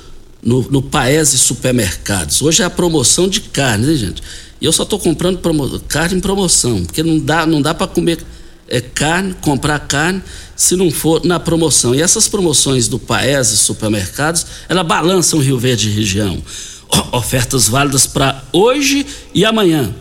[0.43, 2.43] no, no Paese Supermercados.
[2.43, 4.23] Hoje é a promoção de carne, né, gente?
[4.61, 7.87] E eu só estou comprando promo, carne em promoção, porque não dá, não dá para
[7.87, 8.25] comer
[8.69, 10.23] é, carne, comprar carne,
[10.57, 11.95] se não for na promoção.
[11.95, 16.43] E essas promoções do Paese Supermercados, ela balançam o Rio Verde região.
[17.13, 19.95] Ofertas válidas para hoje e amanhã.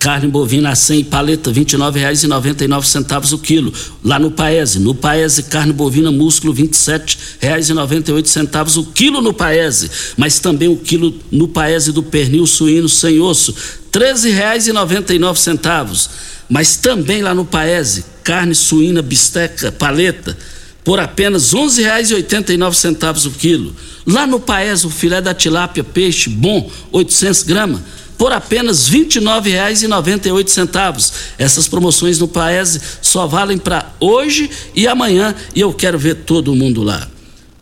[0.00, 3.70] Carne bovina a 100, paleta R$ 29,99 o quilo.
[4.02, 4.78] Lá no Paese.
[4.78, 9.90] No Paese, carne bovina músculo R$ 27,98 o quilo no Paese.
[10.16, 13.54] Mas também o quilo no Paese do pernil suíno sem osso,
[13.94, 16.08] R$ 13,99.
[16.48, 20.34] Mas também lá no Paese, carne suína bisteca, paleta,
[20.82, 23.76] por apenas R$ 11,89 o quilo.
[24.06, 27.82] Lá no Paes, o filé da tilápia peixe bom, 800 gramas,
[28.20, 31.12] por apenas R$ 29,98.
[31.38, 36.54] Essas promoções no Paese só valem para hoje e amanhã e eu quero ver todo
[36.54, 37.08] mundo lá.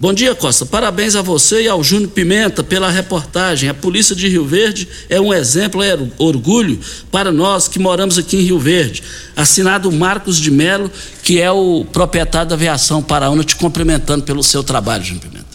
[0.01, 0.66] Bom dia, Costa.
[0.66, 3.68] Parabéns a você e ao Júnior Pimenta pela reportagem.
[3.68, 6.81] A Polícia de Rio Verde é um exemplo, é orgulho
[7.12, 9.05] para nós que moramos aqui em Rio Verde.
[9.37, 10.90] Assinado Marcos de Melo,
[11.23, 15.47] que é o proprietário da aviação Paraúna, te cumprimentando pelo seu trabalho, Júnior Pimenta.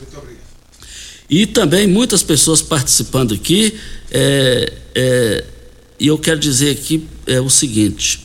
[1.34, 3.74] E também muitas pessoas participando aqui.
[4.12, 5.44] É, é,
[6.00, 8.20] e eu quero dizer aqui é, o seguinte: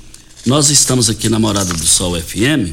[0.45, 2.71] nós estamos aqui na Morada do Sol FM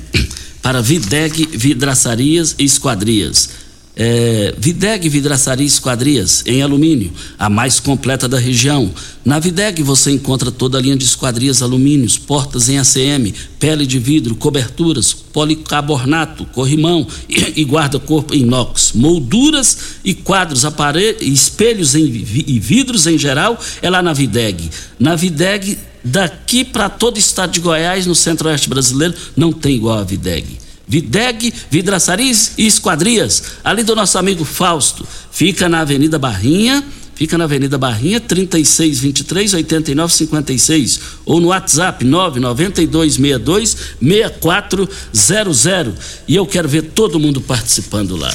[0.62, 3.50] para Videg Vidraçarias e Esquadrias.
[3.97, 8.91] É, Videg Vidraçaria Esquadrias em alumínio, a mais completa da região.
[9.23, 13.97] Na Videg você encontra toda a linha de esquadrias alumínios, portas em ACM, pele de
[13.97, 22.60] vidro, coberturas, policarbonato, corrimão e, e guarda-corpo inox, molduras e quadros, aparelhos, espelhos em, e
[22.60, 24.69] vidros em geral, é lá na Videg.
[24.99, 29.99] Na Videg daqui para todo o estado de Goiás, no centro-oeste brasileiro, não tem igual
[29.99, 30.64] a Videg.
[30.88, 36.84] Videg, Vidraçarias e Esquadrias, ali do nosso amigo Fausto, fica na Avenida Barrinha,
[37.15, 45.95] fica na Avenida Barrinha, 3623 8956, ou no WhatsApp 99262 6400.
[46.28, 48.34] E eu quero ver todo mundo participando lá.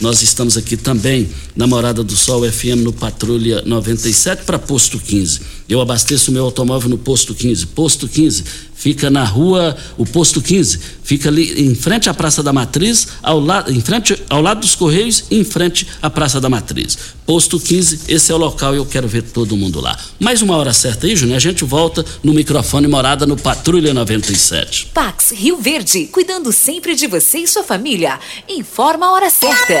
[0.00, 5.40] Nós estamos aqui também na Morada do Sol FM no Patrulha 97 para Posto 15.
[5.70, 7.68] Eu abasteço meu automóvel no Posto 15.
[7.68, 8.42] Posto 15
[8.74, 13.38] fica na rua, o Posto 15 fica ali em frente à Praça da Matriz, ao
[13.38, 16.98] lado, em frente, ao lado dos Correios, em frente à Praça da Matriz.
[17.24, 19.96] Posto 15, esse é o local e eu quero ver todo mundo lá.
[20.18, 24.88] Mais uma hora certa aí, Júnior, a gente volta no microfone Morada no Patrulha 97.
[24.92, 28.18] Pax Rio Verde, cuidando sempre de você e sua família.
[28.48, 29.80] Informa a hora certa.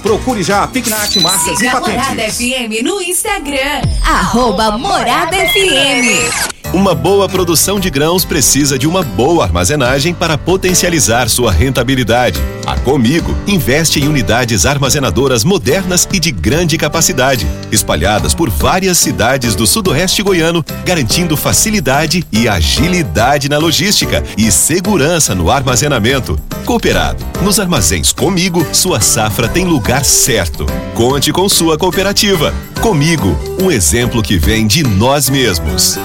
[0.00, 2.36] procure já a Pignat Marcas Siga e a Morada Patentes.
[2.36, 3.82] FM no Instagram.
[4.04, 6.58] Arroba Morada FM.
[6.72, 12.38] Uma boa produção de grãos precisa de uma boa armazenagem para potencializar sua rentabilidade.
[12.66, 19.54] A Comigo investe em unidades armazenadoras modernas e de grande capacidade, espalhadas por várias cidades
[19.54, 26.38] do sudoeste goiano, garantindo facilidade e agilidade na logística e segurança no armazenamento.
[26.66, 29.00] Cooperado, nos armazéns Comigo, sua
[29.38, 30.66] safra tem lugar certo.
[30.96, 32.52] Conte com sua cooperativa.
[32.82, 35.96] Comigo, um exemplo que vem de nós mesmos.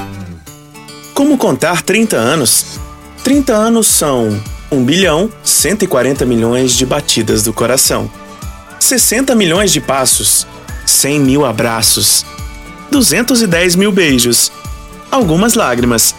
[1.16, 2.80] Como contar 30 anos?
[3.24, 4.40] 30 anos são
[4.72, 8.08] 1 bilhão 140 milhões de batidas do coração,
[8.80, 10.46] 60 milhões de passos,
[10.86, 12.24] 100 mil abraços,
[12.92, 14.52] 210 mil beijos,
[15.10, 16.14] algumas lágrimas,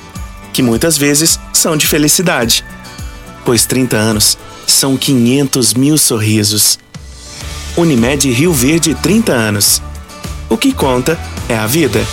[0.53, 2.65] que muitas vezes são de felicidade,
[3.45, 6.83] pois 30 anos são 500 mil sorrisos.
[7.77, 9.83] Unimed Rio Verde 30 anos.
[10.49, 12.07] O que conta é a vida.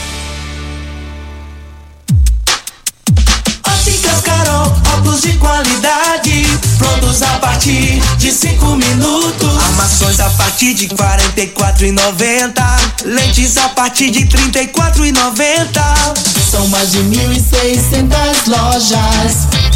[3.67, 6.45] Óticas Carol, óculos de qualidade,
[6.78, 9.63] prontos a partir de 5 minutos.
[9.63, 13.06] Armações a partir de R$ 44,90.
[13.06, 16.50] Lentes a partir de R$ 34,90.
[16.50, 19.61] São mais de 1.600 lojas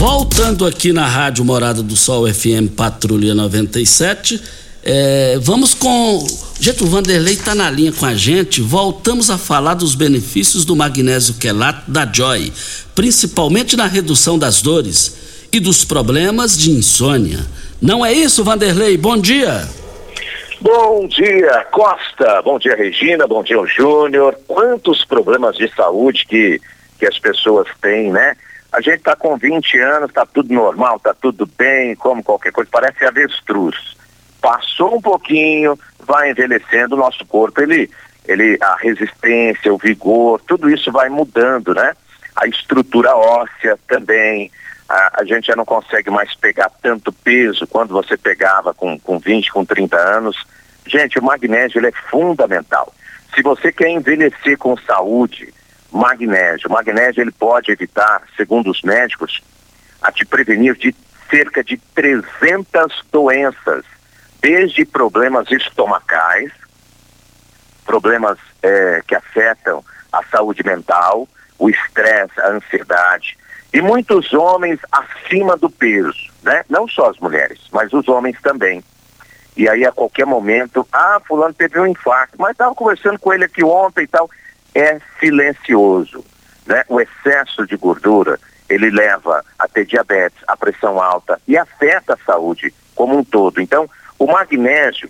[0.00, 4.42] Voltando aqui na Rádio Morada do Sol FM Patrulha 97,
[4.82, 6.26] é, vamos com.
[6.58, 8.62] Gente, o Vanderlei está na linha com a gente.
[8.62, 12.50] Voltamos a falar dos benefícios do magnésio quelato da Joy,
[12.94, 17.40] principalmente na redução das dores e dos problemas de insônia.
[17.78, 18.96] Não é isso, Vanderlei?
[18.96, 19.68] Bom dia.
[20.62, 22.40] Bom dia, Costa.
[22.40, 23.26] Bom dia, Regina.
[23.26, 24.34] Bom dia, Júnior.
[24.48, 26.58] Quantos problemas de saúde que,
[26.98, 28.34] que as pessoas têm, né?
[28.72, 32.70] A gente está com 20 anos, está tudo normal, está tudo bem, como qualquer coisa,
[32.70, 33.96] parece avestruz.
[34.40, 37.90] Passou um pouquinho, vai envelhecendo, o nosso corpo, ele,
[38.26, 41.94] ele, a resistência, o vigor, tudo isso vai mudando, né?
[42.36, 44.50] A estrutura óssea também,
[44.88, 49.18] a, a, gente já não consegue mais pegar tanto peso quando você pegava com, com
[49.18, 50.36] 20, com 30 anos.
[50.86, 52.92] Gente, o magnésio ele é fundamental.
[53.34, 55.52] Se você quer envelhecer com saúde,
[55.90, 56.68] magnésio.
[56.68, 59.40] O magnésio ele pode evitar, segundo os médicos,
[60.00, 60.94] a te prevenir de
[61.30, 63.84] cerca de 300 doenças,
[64.40, 66.50] desde problemas estomacais,
[67.84, 73.38] problemas é, que afetam a saúde mental, o estresse, a ansiedade,
[73.72, 76.64] e muitos homens acima do peso, né?
[76.68, 78.82] Não só as mulheres, mas os homens também.
[79.56, 83.44] E aí a qualquer momento, ah, fulano teve um infarto, mas estava conversando com ele
[83.44, 84.28] aqui ontem e tal
[84.74, 86.24] é silencioso.
[86.66, 86.84] Né?
[86.88, 92.24] O excesso de gordura, ele leva a ter diabetes, a pressão alta e afeta a
[92.24, 93.60] saúde como um todo.
[93.60, 95.08] Então, o magnésio,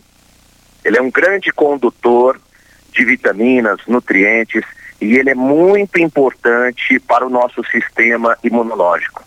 [0.84, 2.40] ele é um grande condutor
[2.92, 4.64] de vitaminas, nutrientes
[5.00, 9.24] e ele é muito importante para o nosso sistema imunológico,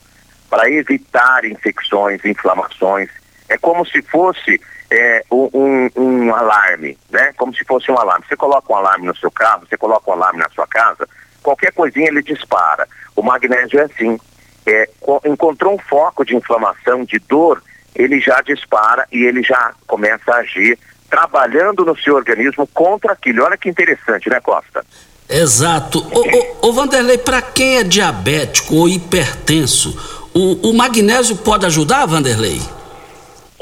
[0.50, 3.10] para evitar infecções, inflamações.
[3.50, 4.62] É como se fosse
[4.94, 7.34] é, um, um, alarme, né?
[7.36, 8.24] Como se fosse um alarme.
[8.30, 11.10] Você coloca um alarme no seu carro, você coloca um alarme na sua casa,
[11.42, 12.88] qualquer coisinha ele dispara.
[13.16, 14.20] O magnésio é assim.
[14.66, 14.88] É,
[15.26, 17.62] encontrou um foco de inflamação, de dor,
[17.96, 20.80] ele já dispara e ele já começa a agir,
[21.10, 23.44] trabalhando no seu organismo contra aquilo.
[23.44, 24.86] Olha que interessante, né, Costa?
[25.28, 26.00] Exato.
[26.00, 32.06] Ô, ô, ô Vanderlei, para quem é diabético ou hipertenso, o, o magnésio pode ajudar,
[32.06, 32.62] Vanderlei?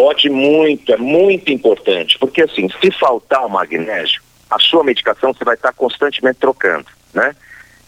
[0.02, 5.46] Pode muito, é muito importante, porque assim, se faltar o magnésio, a sua medicação você
[5.46, 7.36] vai estar constantemente trocando, né?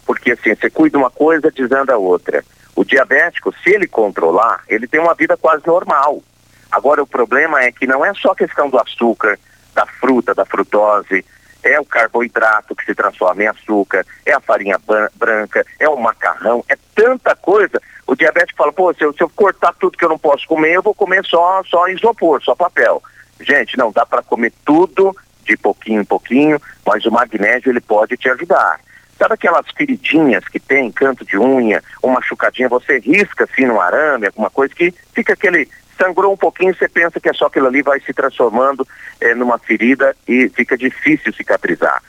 [0.06, 2.44] Porque assim, você cuida uma coisa, desanda a outra.
[2.76, 6.22] O diabético, se ele controlar, ele tem uma vida quase normal.
[6.70, 9.36] Agora o problema é que não é só questão do açúcar,
[9.74, 11.24] da fruta, da frutose,
[11.64, 14.78] é o carboidrato que se transforma em açúcar, é a farinha
[15.14, 19.28] branca, é o macarrão, é tanta coisa o diabético fala, pô, se eu, se eu
[19.30, 23.02] cortar tudo que eu não posso comer, eu vou comer só, só isopor, só papel.
[23.40, 28.16] Gente, não dá para comer tudo de pouquinho em pouquinho, mas o magnésio ele pode
[28.16, 28.78] te ajudar.
[29.18, 34.26] Sabe aquelas feridinhas que tem, canto de unha, uma machucadinha, você risca assim no arame,
[34.26, 37.82] alguma coisa que fica aquele sangrou um pouquinho, você pensa que é só aquilo ali
[37.82, 38.86] vai se transformando
[39.20, 42.02] é, numa ferida e fica difícil cicatrizar.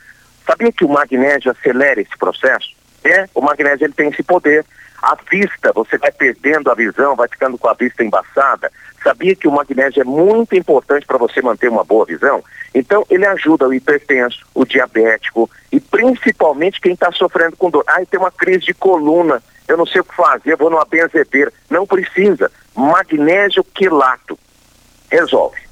[0.46, 2.74] Sabia que o magnésio acelera esse processo?
[3.04, 4.64] É, o magnésio ele tem esse poder.
[5.02, 8.70] A vista, você vai perdendo a visão, vai ficando com a vista embaçada.
[9.02, 12.42] Sabia que o magnésio é muito importante para você manter uma boa visão?
[12.74, 17.84] Então, ele ajuda o hipertenso, o diabético e principalmente quem está sofrendo com dor.
[17.86, 21.52] Ah, tem uma crise de coluna, eu não sei o que fazer, vou numa benzedeira.
[21.68, 22.50] Não precisa.
[22.74, 24.38] Magnésio quilato.
[25.10, 25.66] Resolve.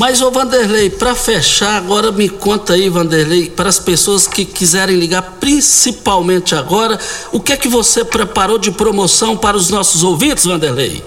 [0.00, 4.96] Mas, ô Vanderlei, para fechar, agora me conta aí, Vanderlei, para as pessoas que quiserem
[4.96, 6.98] ligar, principalmente agora,
[7.32, 11.04] o que é que você preparou de promoção para os nossos ouvintes, Vanderlei?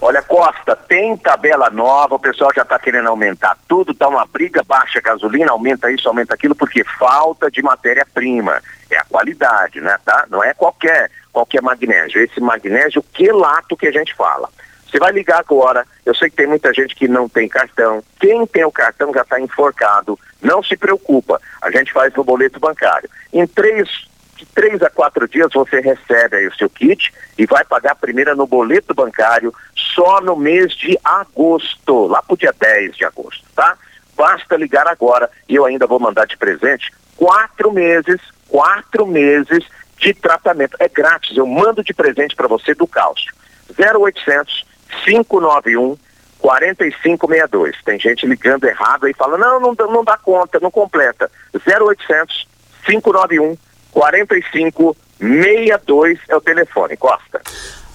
[0.00, 4.64] Olha, Costa, tem tabela nova, o pessoal já está querendo aumentar tudo, está uma briga,
[4.66, 8.60] baixa gasolina, aumenta isso, aumenta aquilo, porque falta de matéria-prima.
[8.90, 9.98] É a qualidade, né?
[10.04, 10.26] Tá?
[10.30, 12.22] Não é qualquer, qualquer magnésio.
[12.22, 14.48] Esse magnésio quelato que a gente fala.
[14.86, 15.84] Você vai ligar agora.
[16.06, 18.02] Eu sei que tem muita gente que não tem cartão.
[18.20, 20.18] Quem tem o cartão já está enforcado.
[20.40, 21.40] Não se preocupa.
[21.60, 23.10] A gente faz no boleto bancário.
[23.32, 23.88] Em três,
[24.36, 27.96] de três a quatro dias você recebe aí o seu kit e vai pagar a
[27.96, 33.44] primeira no boleto bancário só no mês de agosto, lá pro dia 10 de agosto,
[33.54, 33.76] tá?
[34.16, 39.64] Basta ligar agora e eu ainda vou mandar de presente quatro meses, quatro meses
[39.98, 40.76] de tratamento.
[40.80, 43.32] É grátis, eu mando de presente para você do cálcio.
[43.78, 44.66] 0800
[45.04, 45.96] 591
[46.38, 47.76] 4562.
[47.84, 51.30] Tem gente ligando errado aí fala: não, não, não dá conta, não completa.
[51.54, 52.46] 0800
[52.86, 53.56] 591
[53.90, 56.96] 4562 é o telefone.
[56.96, 57.40] Costa.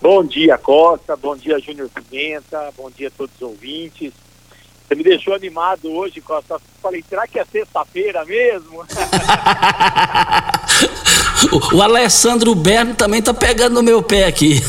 [0.00, 1.14] Bom dia, Costa.
[1.16, 2.72] Bom dia, Júnior Pimenta.
[2.76, 4.12] Bom dia a todos os ouvintes.
[4.86, 6.60] Você me deixou animado hoje, Costa.
[6.80, 8.86] Falei, será que é sexta-feira mesmo?
[11.52, 14.62] o, o Alessandro Berno também tá pegando no meu pé aqui.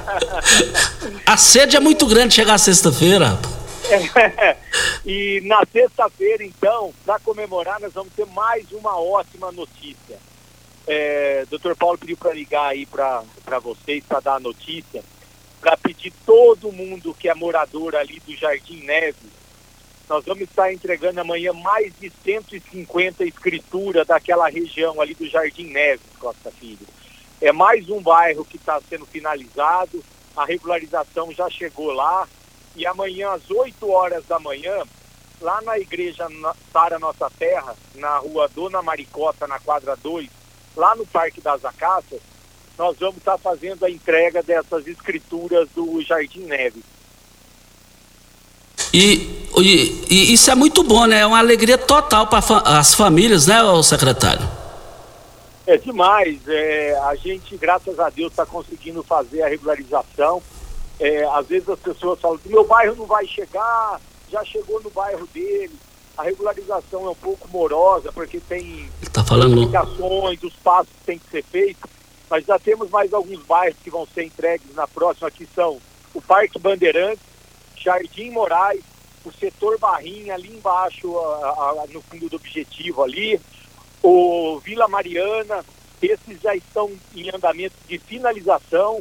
[1.24, 3.38] a sede é muito grande chegar sexta-feira.
[5.04, 10.18] e na sexta-feira, então, para comemorar, nós vamos ter mais uma ótima notícia.
[10.86, 11.74] É, Dr.
[11.76, 15.02] Paulo pediu para ligar aí para vocês, para dar a notícia,
[15.60, 19.42] para pedir todo mundo que é morador ali do Jardim Neves.
[20.08, 26.04] Nós vamos estar entregando amanhã mais de 150 escrituras daquela região ali do Jardim Neves,
[26.18, 26.86] Costa Filho.
[27.40, 30.02] É mais um bairro que está sendo finalizado,
[30.36, 32.28] a regularização já chegou lá,
[32.76, 34.82] e amanhã às 8 horas da manhã,
[35.40, 36.26] lá na igreja
[36.72, 40.28] Sara Nossa Terra, na rua Dona Maricota, na quadra 2,
[40.76, 42.20] lá no Parque das Acácias,
[42.78, 46.84] nós vamos estar fazendo a entrega dessas escrituras do Jardim Neves.
[48.92, 51.20] E, e, e, isso é muito bom, né?
[51.20, 52.40] É uma alegria total para
[52.78, 54.46] as famílias, né, secretário?
[55.66, 56.38] É demais.
[56.46, 60.42] É, a gente, graças a Deus, está conseguindo fazer a regularização.
[61.02, 64.00] É, às vezes as pessoas falam que meu bairro não vai chegar,
[64.30, 65.74] já chegou no bairro dele.
[66.16, 69.60] A regularização é um pouco morosa, porque tem tá falando...
[69.60, 71.90] indicações, os passos têm que ser feitos,
[72.30, 75.80] mas já temos mais alguns bairros que vão ser entregues na próxima, que são
[76.14, 77.24] o Parque Bandeirantes,
[77.76, 78.84] Jardim Moraes,
[79.24, 83.40] o setor Barrinha ali embaixo, a, a, no fundo do objetivo ali,
[84.00, 85.64] o Vila Mariana,
[86.00, 89.00] esses já estão em andamento de finalização,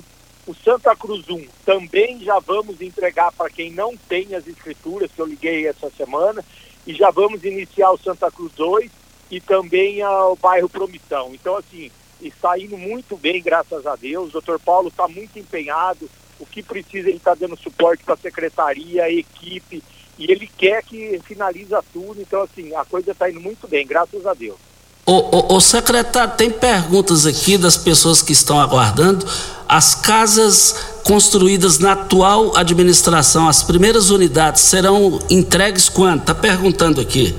[0.51, 5.21] o Santa Cruz 1 também já vamos entregar para quem não tem as escrituras, que
[5.21, 6.43] eu liguei essa semana,
[6.85, 8.91] e já vamos iniciar o Santa Cruz 2
[9.31, 11.33] e também o bairro Promissão.
[11.33, 11.89] Então, assim,
[12.21, 14.27] está indo muito bem, graças a Deus.
[14.27, 16.09] O doutor Paulo está muito empenhado.
[16.37, 19.81] O que precisa, ele está dando suporte para a secretaria, a equipe,
[20.19, 22.21] e ele quer que finalize tudo.
[22.21, 24.59] Então, assim, a coisa está indo muito bem, graças a Deus.
[25.05, 29.25] O, o, o, secretário, tem perguntas aqui das pessoas que estão aguardando.
[29.67, 36.21] As casas construídas na atual administração, as primeiras unidades, serão entregues quando?
[36.21, 37.35] Está perguntando aqui.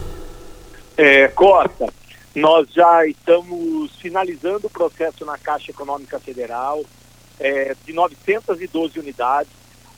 [0.96, 1.92] É, Costa,
[2.34, 6.82] nós já estamos finalizando o processo na Caixa Econômica Federal
[7.38, 9.52] é, de 912 unidades.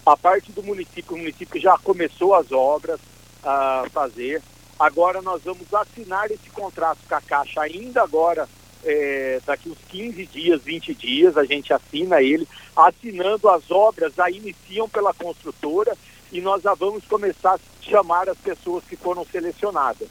[0.05, 3.01] A parte do município, o município já começou as obras
[3.43, 4.43] a fazer.
[4.79, 8.49] Agora nós vamos assinar esse contrato com a Caixa ainda agora,
[8.85, 12.47] é, daqui uns 15 dias, 20 dias, a gente assina ele.
[12.77, 15.97] Assinando as obras, já iniciam pela construtora
[16.33, 20.09] e nós já vamos começar a chamar as pessoas que foram selecionadas.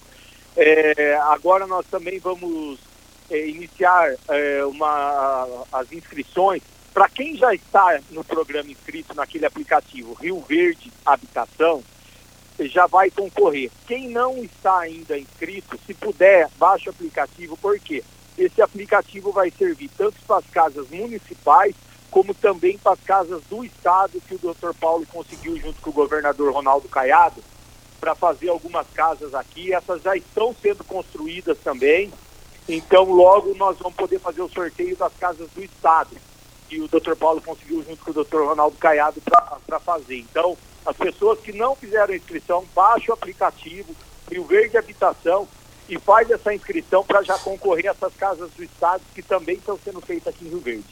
[0.56, 2.80] É, agora nós também vamos
[3.30, 6.62] é, iniciar é, uma, as inscrições
[6.94, 11.84] para quem já está no programa inscrito naquele aplicativo Rio Verde Habitação,
[12.60, 13.72] já vai concorrer.
[13.88, 18.04] Quem não está ainda inscrito, se puder, baixe o aplicativo, porque
[18.38, 21.76] esse aplicativo vai servir tanto para as casas municipais,
[22.12, 25.94] como também para as casas do Estado, que o doutor Paulo conseguiu junto com o
[25.94, 27.44] governador Ronaldo Caiado,
[28.00, 29.74] para fazer algumas casas aqui.
[29.74, 32.12] Essas já estão sendo construídas também.
[32.68, 36.16] Então, logo nós vamos poder fazer o sorteio das casas do Estado,
[36.70, 39.22] que o doutor Paulo conseguiu junto com o doutor Ronaldo Caiado
[39.66, 40.18] para fazer.
[40.18, 43.96] Então, as pessoas que não fizeram inscrição, baixe o aplicativo
[44.30, 45.48] Rio Verde Habitação
[45.88, 49.78] e faz essa inscrição para já concorrer a essas casas do Estado que também estão
[49.84, 50.86] sendo feitas aqui em Rio Verde.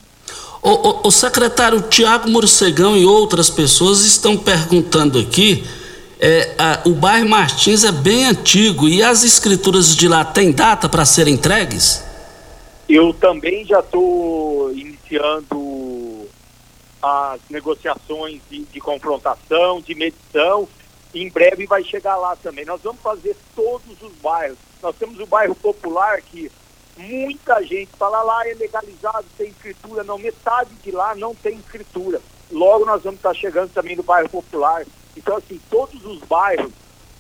[0.62, 5.64] O, o, o secretário Tiago Morcegão e outras pessoas estão perguntando aqui.
[6.20, 10.88] É, a, o bairro Martins é bem antigo e as escrituras de lá têm data
[10.88, 12.04] para serem entregues?
[12.88, 15.58] Eu também já estou iniciando
[17.02, 20.68] as negociações de, de confrontação, de medição.
[21.14, 22.66] Em breve vai chegar lá também.
[22.66, 24.58] Nós vamos fazer todos os bairros.
[24.82, 26.52] Nós temos o bairro popular que
[26.98, 32.22] muita gente fala lá é legalizado, tem escritura, não, metade de lá não tem escritura.
[32.52, 34.86] Logo nós vamos estar chegando também no bairro popular.
[35.16, 36.72] Então, assim, todos os bairros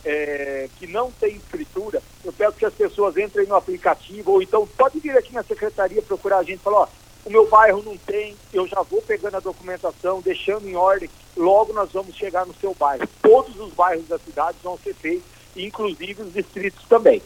[0.04, 4.68] é, que não tem escritura, eu peço que as pessoas entrem no aplicativo, ou então
[4.78, 6.88] pode vir aqui na secretaria procurar a gente e falar, ó,
[7.26, 11.74] o meu bairro não tem, eu já vou pegando a documentação, deixando em ordem, logo
[11.74, 13.07] nós vamos chegar no seu bairro.
[13.22, 15.24] Todos os bairros da cidade vão ser feitos,
[15.55, 17.22] inclusive os distritos também.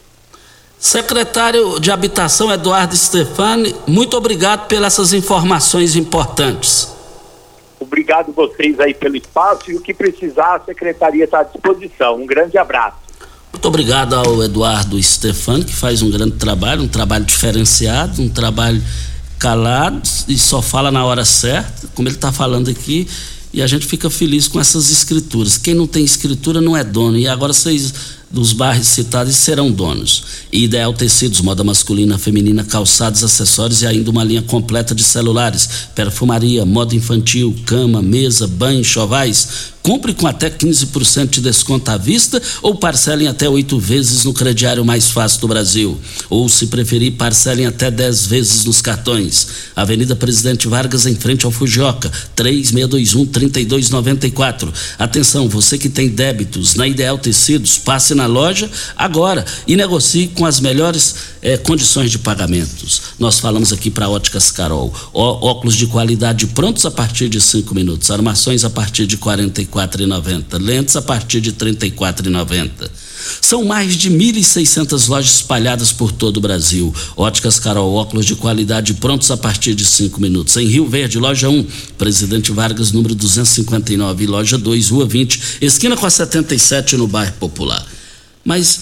[0.78, 6.94] Secretário de Habitação Eduardo Stefani, muito obrigado pelas informações importantes.
[7.80, 12.16] Obrigado vocês aí pelo espaço e o que precisar, a secretaria está à disposição.
[12.16, 12.98] Um grande abraço.
[13.54, 18.82] Muito obrigado ao Eduardo Stefani, que faz um grande trabalho, um trabalho diferenciado, um trabalho
[19.40, 23.08] calado e só fala na hora certa, como ele está falando aqui,
[23.54, 25.58] e a gente fica feliz com essas escrituras.
[25.58, 27.18] Quem não tem escritura não é dono.
[27.18, 27.94] E agora vocês
[28.30, 30.24] dos bairros citados serão donos.
[30.52, 36.66] Ideal Tecidos, moda masculina, feminina, calçados, acessórios e ainda uma linha completa de celulares, perfumaria,
[36.66, 39.74] moda infantil, cama, mesa, banho, chovais.
[39.86, 44.84] Compre com até 15% de desconto à vista ou parcelem até oito vezes no crediário
[44.84, 46.02] mais fácil do Brasil.
[46.28, 49.48] Ou, se preferir, parcelem até 10 vezes nos cartões.
[49.76, 54.74] Avenida Presidente Vargas, em frente ao Fujioka, 3621-3294.
[54.98, 58.68] Atenção, você que tem débitos na Ideal Tecidos, passe na loja
[58.98, 61.14] agora e negocie com as melhores
[61.46, 63.02] eh, condições de pagamentos.
[63.18, 64.94] Nós falamos aqui para Óticas Carol.
[65.14, 69.86] Ó, óculos de qualidade prontos a partir de 5 minutos, armações a partir de 44
[69.86, 70.60] 34,90.
[70.60, 72.90] Lentes a partir de R$ 34,90.
[73.42, 76.94] São mais de 1.600 lojas espalhadas por todo o Brasil.
[77.16, 80.56] Óticas Carol, óculos de qualidade prontos a partir de 5 minutos.
[80.58, 81.66] Em Rio Verde, loja 1,
[81.98, 87.86] Presidente Vargas, número 259, loja 2, Rua 20, esquina com a 77, no bairro Popular.
[88.44, 88.82] Mas,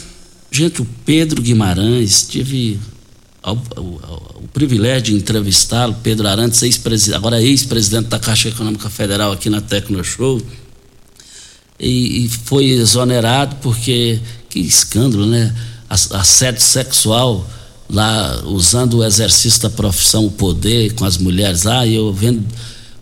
[0.54, 2.80] gente, o Pedro Guimarães, tive
[3.43, 9.32] o, o, o privilégio de entrevistá-lo, Pedro Arantes, ex agora ex-presidente da Caixa Econômica Federal
[9.32, 10.39] aqui na Tecno Show
[11.80, 15.54] e, e foi exonerado porque que escândalo, né?
[15.89, 17.47] Assédio sexual
[17.89, 21.86] lá usando o exercício da profissão, o poder com as mulheres lá.
[21.86, 22.43] E eu vendo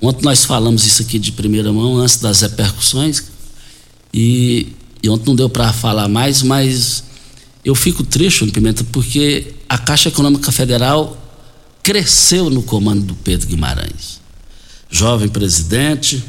[0.01, 3.23] ontem nós falamos isso aqui de primeira mão antes das repercussões
[4.13, 4.73] e,
[5.03, 7.10] e ontem não deu para falar mais, mas
[7.63, 11.17] eu fico triste, Pimenta, porque a Caixa Econômica Federal
[11.83, 14.19] cresceu no comando do Pedro Guimarães.
[14.89, 16.23] Jovem presidente,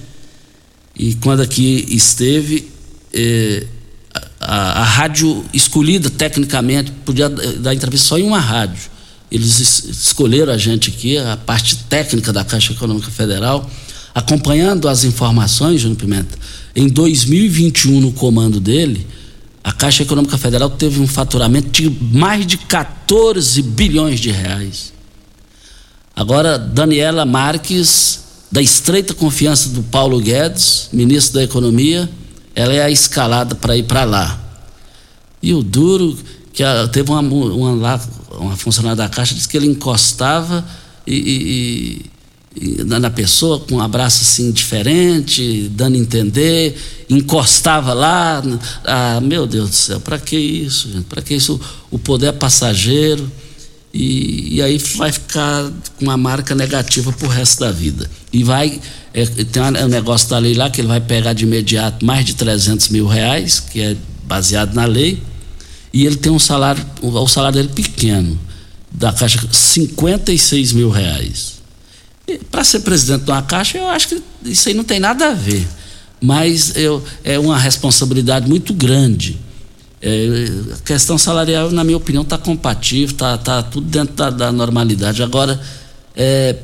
[0.94, 2.70] e quando aqui esteve,
[3.12, 3.66] eh,
[4.40, 8.90] a, a, rádio escolhida tecnicamente, podia dar entrevista só em uma rádio.
[9.30, 13.68] Eles es, escolheram a gente aqui, a parte técnica da Caixa Econômica Federal,
[14.14, 16.38] acompanhando as informações, Júnior Pimenta.
[16.76, 19.06] Em 2021, no comando dele,
[19.62, 24.92] a Caixa Econômica Federal teve um faturamento de mais de 14 bilhões de reais.
[26.14, 32.10] Agora, Daniela Marques da estreita confiança do Paulo Guedes, ministro da Economia,
[32.54, 34.38] ela é a escalada para ir para lá.
[35.42, 36.18] E o duro,
[36.52, 38.00] que teve uma, uma, lá,
[38.32, 40.64] uma funcionária da Caixa, disse que ele encostava
[41.06, 42.10] e, e, e,
[42.86, 46.76] na pessoa com um abraço assim diferente, dando a entender,
[47.09, 48.42] encostava lá.
[48.84, 51.05] Ah, meu Deus do céu, para que isso, gente?
[51.05, 51.61] Para que isso?
[51.90, 53.30] O poder é passageiro.
[53.94, 58.11] E, e, aí vai ficar com uma marca negativa para o resto da vida.
[58.32, 58.80] E vai,
[59.12, 62.34] é, tem um negócio da lei lá que ele vai pegar de imediato mais de
[62.34, 63.94] 300 mil reais, que é
[64.24, 65.22] baseado na lei,
[65.92, 68.38] e ele tem um salário, o, salário dele pequeno,
[68.90, 71.51] da Caixa, 56 mil reais.
[72.50, 75.34] Para ser presidente de uma Caixa, eu acho que isso aí não tem nada a
[75.34, 75.66] ver.
[76.20, 79.38] Mas eu, é uma responsabilidade muito grande
[80.02, 84.52] é, a questão salarial, na minha opinião, está compatível, está tá tudo dentro da, da
[84.52, 85.22] normalidade.
[85.22, 85.60] Agora,
[86.16, 86.56] é,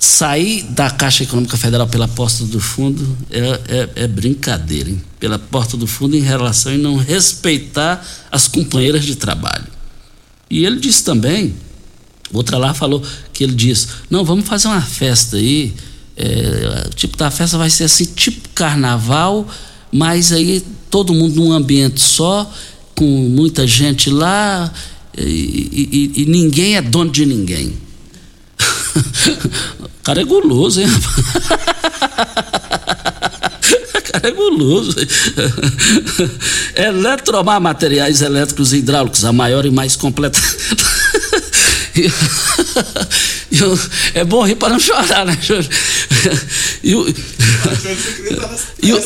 [0.00, 5.02] sair da Caixa Econômica Federal pela porta do fundo é, é, é, brincadeira, hein?
[5.20, 8.02] Pela porta do fundo em relação e não respeitar
[8.32, 9.66] as companheiras de trabalho.
[10.48, 11.54] E ele disse também,
[12.32, 13.02] outra lá falou
[13.32, 15.74] que ele disse, não, vamos fazer uma festa aí,
[16.16, 19.46] é, o tipo da festa vai ser assim, tipo carnaval,
[19.92, 22.50] mas aí todo mundo num ambiente só
[22.94, 24.72] com muita gente lá
[25.16, 27.72] e, e, e ninguém é dono de ninguém.
[30.02, 30.88] cara é guloso, hein?
[34.10, 34.96] cara é guloso.
[36.74, 40.40] Eletromar Materiais Elétricos e Hidráulicos, a maior e mais completa.
[44.14, 45.68] é bom rir para não chorar, né, Júlio?
[46.82, 47.08] E o,
[48.82, 49.00] e o,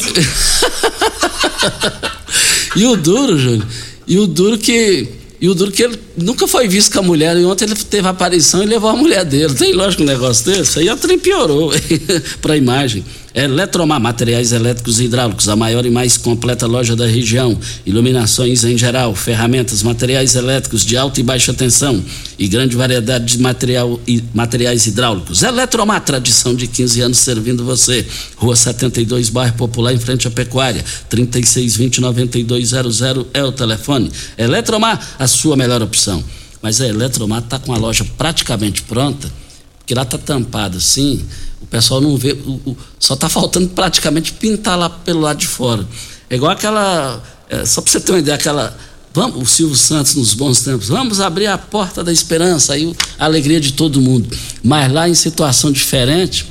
[2.77, 3.67] e o duro, Júlio,
[4.07, 7.37] e o duro que e o duro que ele nunca foi visto com a mulher.
[7.37, 9.53] E ontem ele teve a aparição e levou a mulher dele.
[9.55, 10.79] Tem lógico um negócio desse?
[10.79, 11.73] Aí a piorou
[12.41, 13.05] para a imagem.
[13.35, 17.59] Eletromar, materiais elétricos e hidráulicos, a maior e mais completa loja da região.
[17.87, 22.05] Iluminações em geral, ferramentas, materiais elétricos de alta e baixa tensão
[22.39, 25.43] e grande variedade de material e materiais hidráulicos.
[25.43, 28.07] Eletromar, tradição de 15 anos servindo você.
[28.37, 30.85] Rua 72, bairro Popular, em frente à Pecuária.
[31.11, 34.13] 3620-9200 é o telefone.
[34.37, 36.23] Eletromar, a sua melhor opção.
[36.61, 39.33] Mas a Eletromar está com a loja praticamente pronta,
[39.79, 41.25] porque lá está tampada assim
[41.63, 45.47] o pessoal não vê, o, o, só está faltando praticamente pintar lá pelo lado de
[45.47, 45.87] fora.
[46.29, 48.77] É igual aquela, é, só para você ter uma ideia, aquela,
[49.15, 52.75] vamos, o Silvio Santos nos bons tempos, vamos abrir a porta da esperança,
[53.19, 54.35] a alegria de todo mundo.
[54.63, 56.47] Mas lá em situação diferente,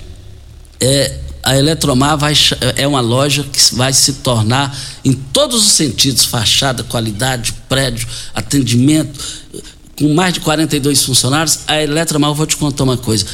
[0.79, 2.33] é, a Eletromar vai,
[2.75, 9.19] é uma loja que vai se tornar, em todos os sentidos, fachada, qualidade, prédio, atendimento,
[9.97, 13.25] com mais de 42 funcionários, a Eletromar, eu vou te contar uma coisa,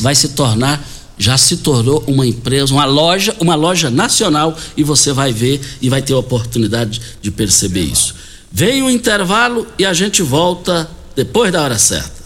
[0.00, 0.84] vai se tornar
[1.18, 5.88] já se tornou uma empresa, uma loja, uma loja nacional e você vai ver e
[5.88, 8.14] vai ter a oportunidade de perceber isso.
[8.50, 12.22] Vem o intervalo e a gente volta depois da hora certa.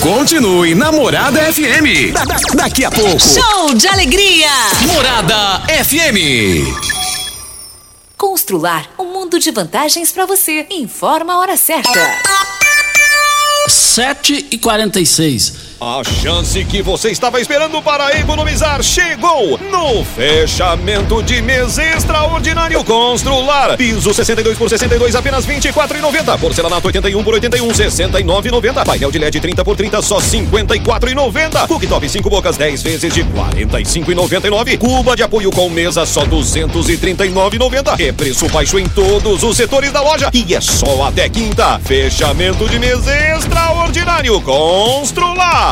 [0.00, 2.12] Continue Namorada FM.
[2.12, 3.20] Da, da, daqui a pouco.
[3.20, 4.48] Show de alegria.
[4.86, 6.66] Morada FM.
[8.16, 10.66] Constrular um mundo de vantagens para você.
[10.70, 12.00] Informa a hora certa.
[13.68, 21.42] 7 e 46 a chance que você estava esperando para economizar chegou no fechamento de
[21.42, 23.76] mês extraordinário Constrular.
[23.76, 26.38] Piso 62 por 62 apenas 24,90.
[26.38, 28.84] Porcelanato 81 por 81 69,90.
[28.84, 31.66] Painel de LED 30 por 30 só 54,90.
[31.66, 34.78] Cooktop 5 bocas 10 vezes de 45,99.
[34.78, 37.98] Cuba de apoio com mesa só 239,90.
[37.98, 41.80] É preço baixo em todos os setores da loja e é só até quinta.
[41.80, 45.71] Fechamento de mês extraordinário Constrular.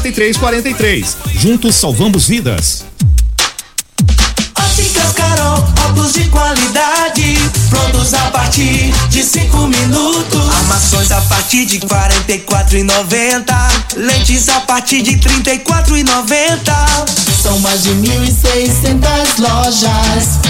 [0.00, 1.16] 4343.
[1.34, 2.84] Juntos salvamos vidas.
[4.56, 7.36] Óticas Carol, óculos de qualidade,
[7.68, 10.48] prontos a partir de 5 minutos.
[10.62, 13.44] Armações a partir de 44,90.
[13.96, 16.72] Lentes a partir de 34,90.
[17.42, 20.49] São mais de 1.600 lojas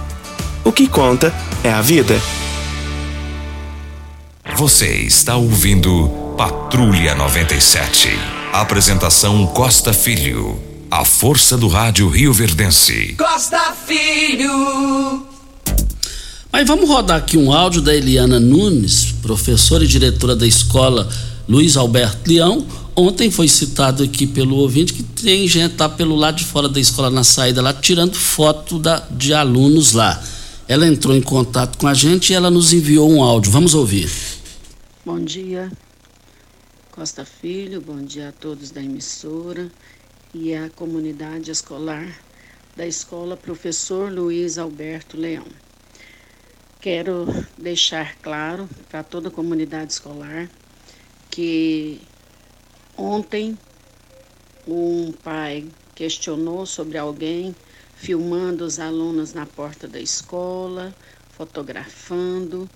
[0.63, 1.33] O que conta
[1.63, 2.21] é a vida.
[4.55, 6.07] Você está ouvindo
[6.37, 8.09] Patrulha 97.
[8.53, 10.61] Apresentação Costa Filho.
[10.91, 13.15] A força do rádio Rio Verdense.
[13.17, 15.25] Costa Filho.
[16.53, 21.09] Mas vamos rodar aqui um áudio da Eliana Nunes, professora e diretora da escola
[21.49, 22.67] Luiz Alberto Leão.
[22.95, 26.79] Ontem foi citado aqui pelo ouvinte que tem gente tá pelo lado de fora da
[26.79, 30.21] escola na saída lá tirando foto da, de alunos lá.
[30.71, 33.51] Ela entrou em contato com a gente e ela nos enviou um áudio.
[33.51, 34.09] Vamos ouvir.
[35.05, 35.69] Bom dia,
[36.91, 39.69] Costa Filho, bom dia a todos da emissora
[40.33, 42.17] e a comunidade escolar
[42.73, 45.45] da escola Professor Luiz Alberto Leão.
[46.79, 50.49] Quero deixar claro para toda a comunidade escolar
[51.29, 51.99] que
[52.95, 53.57] ontem
[54.65, 57.53] um pai questionou sobre alguém
[58.01, 60.91] filmando os alunos na porta da escola,
[61.29, 62.67] fotografando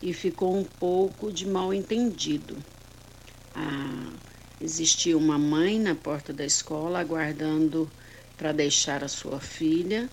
[0.00, 2.56] e ficou um pouco de mal entendido.
[3.54, 4.12] Ah,
[4.62, 7.86] existia uma mãe na porta da escola aguardando
[8.38, 10.08] para deixar a sua filha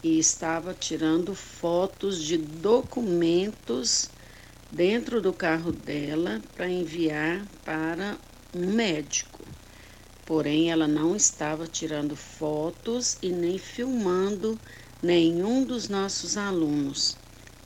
[0.00, 4.10] e estava tirando fotos de documentos
[4.70, 8.16] dentro do carro dela para enviar para
[8.54, 9.33] um médico.
[10.26, 14.58] Porém, ela não estava tirando fotos e nem filmando
[15.02, 17.16] nenhum dos nossos alunos.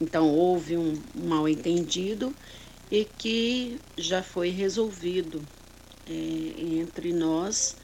[0.01, 2.35] Então, houve um mal entendido
[2.91, 5.49] e que já foi resolvido
[6.07, 7.77] é, entre nós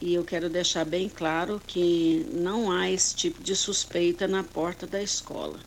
[0.00, 4.86] e eu quero deixar bem claro que não há esse tipo de suspeita na porta
[4.86, 5.60] da escola.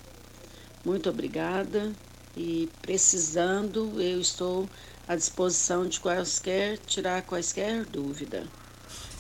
[0.84, 1.98] Muito obrigada
[2.36, 4.70] e precisando, eu estou
[5.08, 8.44] à disposição de quaisquer tirar quaisquer dúvida.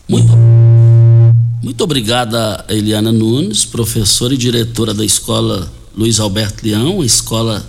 [0.07, 0.33] Muito,
[1.61, 7.65] muito obrigada, Eliana Nunes, professora e diretora da escola Luiz Alberto Leão, escola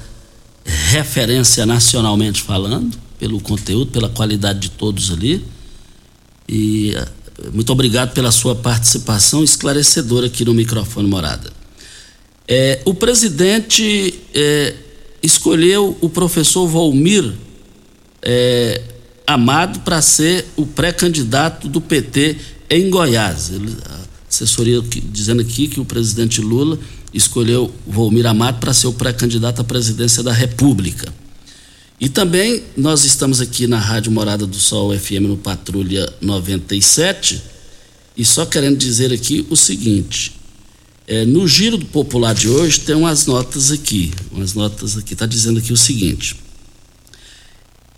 [0.64, 5.44] referência nacionalmente falando, pelo conteúdo, pela qualidade de todos ali.
[6.48, 6.94] E
[7.52, 11.52] muito obrigado pela sua participação esclarecedora aqui no microfone Morada.
[12.48, 14.74] É, o presidente é,
[15.22, 17.32] escolheu o professor Volmir
[18.26, 18.82] é,
[19.24, 22.36] Amado para ser o pré-candidato do PT
[22.70, 23.50] em Goiás.
[23.50, 26.78] Ele, a assessoria dizendo aqui que o presidente Lula
[27.12, 31.12] escolheu Volmir Amado para ser o pré-candidato à presidência da República.
[32.00, 37.42] E também nós estamos aqui na Rádio Morada do Sol FM no Patrulha 97
[38.16, 40.32] e só querendo dizer aqui o seguinte:
[41.06, 45.26] é, no giro do popular de hoje tem umas notas aqui, umas notas aqui, está
[45.26, 46.45] dizendo aqui o seguinte.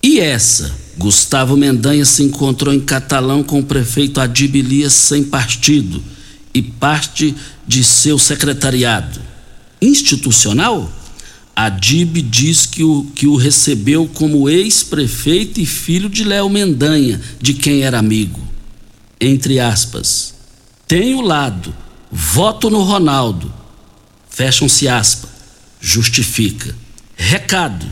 [0.03, 0.75] E essa?
[0.97, 6.03] Gustavo Mendanha se encontrou em Catalão com o prefeito Adib sem partido
[6.53, 7.35] e parte
[7.67, 9.21] de seu secretariado.
[9.81, 10.91] Institucional?
[11.55, 17.21] A DIB diz que o, que o recebeu como ex-prefeito e filho de Léo Mendanha,
[17.41, 18.41] de quem era amigo.
[19.21, 20.35] Entre aspas.
[20.87, 21.75] Tem o lado,
[22.13, 23.53] voto no Ronaldo.
[24.31, 25.31] Fecham-se aspas.
[25.81, 26.75] Justifica.
[27.17, 27.87] Recado.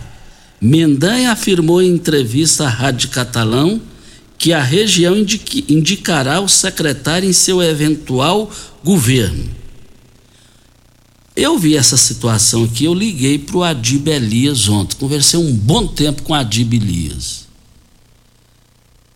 [0.66, 3.80] Mendanha afirmou em entrevista à Rádio Catalão
[4.36, 5.14] que a região
[5.68, 8.50] indicará o secretário em seu eventual
[8.82, 9.48] governo.
[11.36, 15.86] Eu vi essa situação aqui, eu liguei para o Adib Elias ontem, conversei um bom
[15.86, 17.46] tempo com o Adib Elias.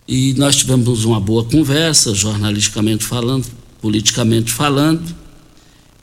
[0.07, 3.47] E nós tivemos uma boa conversa, jornalisticamente falando,
[3.81, 5.03] politicamente falando,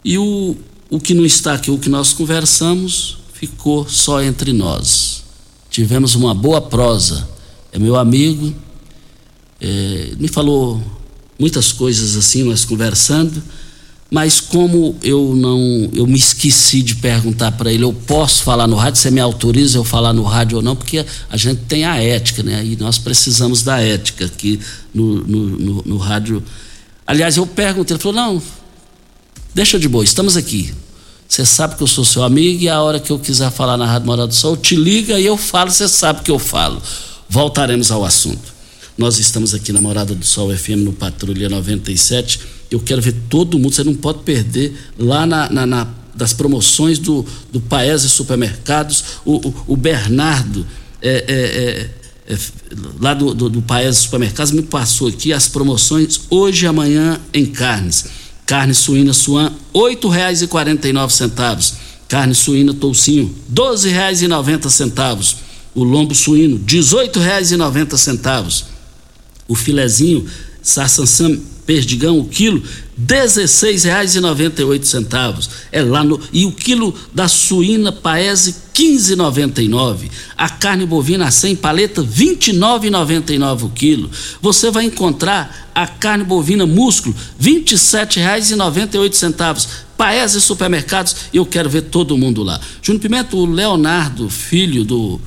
[0.03, 0.57] e o,
[0.89, 5.16] o que não está aqui, o que nós conversamos, ficou só entre nós.
[5.77, 7.29] Tivemos uma boa prosa.
[7.71, 8.51] É meu amigo,
[9.61, 10.81] é, me falou
[11.37, 13.43] muitas coisas assim, nós conversando
[14.09, 18.75] mas como eu não, eu me esqueci de perguntar para ele, eu posso falar no
[18.75, 18.99] rádio?
[19.01, 20.75] Você me autoriza eu falar no rádio ou não?
[20.75, 22.65] Porque a gente tem a ética, né?
[22.65, 24.59] E nós precisamos da ética aqui
[24.93, 26.41] no, no, no, no rádio.
[27.05, 28.41] Aliás, eu perguntei, ele falou: não,
[29.53, 30.73] deixa de boa, estamos aqui.
[31.27, 33.85] Você sabe que eu sou seu amigo e a hora que eu quiser falar na
[33.85, 36.81] Rádio Morada do Sol, te liga e eu falo, você sabe que eu falo.
[37.29, 38.55] Voltaremos ao assunto.
[38.97, 43.57] Nós estamos aqui na Morada do Sol FM no Patrulha 97 eu quero ver todo
[43.57, 49.03] mundo, você não pode perder lá na, na, na das promoções do, do Paese Supermercados,
[49.23, 50.65] o, o, o Bernardo,
[50.99, 51.89] é,
[52.27, 52.37] é, é, é
[52.99, 57.45] lá do, do, do Paese Supermercados, me passou aqui as promoções hoje e amanhã em
[57.45, 58.05] carnes.
[58.47, 61.73] Carne suína suan, R$ 8,49.
[62.07, 65.35] Carne suína toucinho, R$ 12,90.
[65.75, 68.63] O lombo suíno, R$ 18,90.
[69.47, 70.25] O filezinho
[70.63, 72.63] sarsansam perdigão o quilo,
[72.97, 75.47] R$16,98.
[75.71, 80.09] É lá no e o quilo da suína paese 15,99.
[80.35, 84.09] A carne bovina sem paleta 29,99 o quilo.
[84.41, 89.67] Você vai encontrar a carne bovina músculo R$ 27,98.
[89.97, 92.59] Paese Supermercados, eu quero ver todo mundo lá.
[92.81, 95.19] Júnior Pimenta, o Leonardo, filho do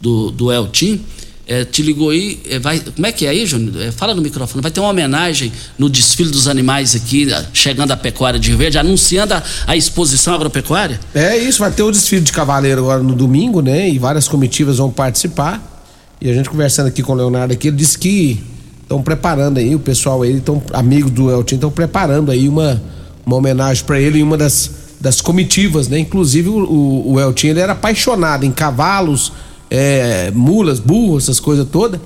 [0.00, 1.04] do, do Eltim,
[1.48, 3.80] é, te ligou aí, é, vai, como é que é aí, Júnior?
[3.80, 4.60] É, fala no microfone.
[4.60, 8.76] Vai ter uma homenagem no desfile dos animais aqui, chegando a pecuária de Rio Verde,
[8.76, 11.00] anunciando a, a, exposição agropecuária?
[11.14, 13.88] É isso, vai ter o desfile de cavaleiro agora no domingo, né?
[13.88, 15.76] E várias comitivas vão participar.
[16.20, 18.42] E a gente conversando aqui com o Leonardo aqui, ele disse que
[18.82, 22.82] estão preparando aí, o pessoal aí, estão amigos do Eltim, estão preparando aí uma,
[23.24, 24.70] uma homenagem para ele em uma das,
[25.00, 25.98] das comitivas, né?
[25.98, 29.32] Inclusive o, o, o ele era apaixonado em cavalos,
[29.70, 32.00] é, mulas, burros, essas coisas todas.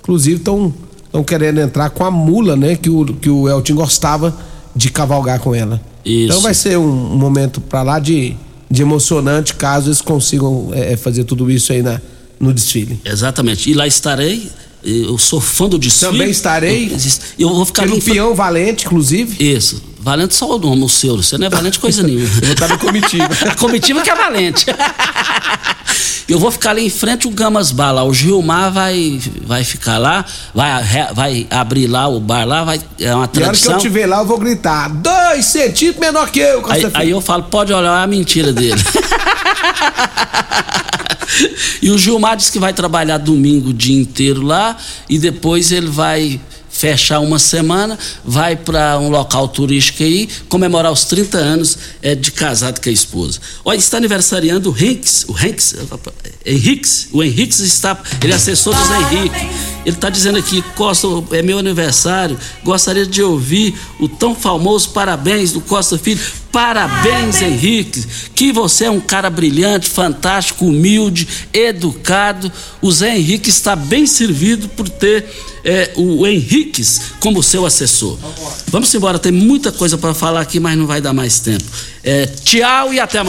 [0.00, 0.72] Inclusive estão
[1.08, 2.76] estão querendo entrar com a mula, né?
[2.76, 4.36] Que o, que o Elton gostava
[4.74, 5.80] de cavalgar com ela.
[6.04, 6.26] Isso.
[6.26, 8.36] Então vai ser um, um momento para lá de,
[8.70, 12.00] de emocionante caso eles consigam é, fazer tudo isso aí na,
[12.38, 13.00] no desfile.
[13.04, 13.70] Exatamente.
[13.70, 14.50] E lá estarei.
[14.84, 16.12] Eu sou fã do desfile.
[16.12, 16.92] Também estarei.
[17.38, 19.36] Eu, eu vou ficar Pelo peão valente, inclusive.
[19.44, 19.82] Isso.
[19.98, 21.16] Valente só o nome, o seu.
[21.16, 22.24] Você não é valente coisa nenhuma.
[22.40, 23.28] eu vou estar na comitiva.
[23.50, 24.66] a comitiva que é valente.
[26.28, 28.04] Eu vou ficar ali em frente o Gamas Bar lá.
[28.04, 33.14] O Gilmar vai, vai ficar lá, vai, vai abrir lá o bar lá, vai, é
[33.14, 33.72] uma tradição.
[33.72, 36.70] E hora que eu te ver lá, eu vou gritar: dois centímetros menor que eu,
[36.70, 38.76] aí, aí eu falo: pode olhar é a mentira dele.
[41.80, 44.76] e o Gilmar disse que vai trabalhar domingo o dia inteiro lá
[45.08, 46.38] e depois ele vai
[46.78, 52.30] fechar uma semana, vai para um local turístico aí, comemorar os 30 anos é, de
[52.30, 53.40] casado com a esposa.
[53.64, 55.74] Olha, está aniversariando o Henriques, o Henriques,
[56.48, 59.68] Henriques, o Henriques está, ele é assessor dos Henrique.
[59.84, 65.52] Ele está dizendo aqui, Costa, é meu aniversário, gostaria de ouvir o tão famoso parabéns
[65.52, 66.20] do Costa Filho.
[66.52, 72.50] Parabéns, Henrique, que você é um cara brilhante, fantástico, humilde, educado.
[72.82, 75.26] O Zé Henrique está bem servido por ter
[75.64, 78.18] é, o Henriques como seu assessor.
[78.68, 81.64] Vamos embora, tem muita coisa para falar aqui, mas não vai dar mais tempo.
[82.02, 83.26] É, tchau e até amanhã.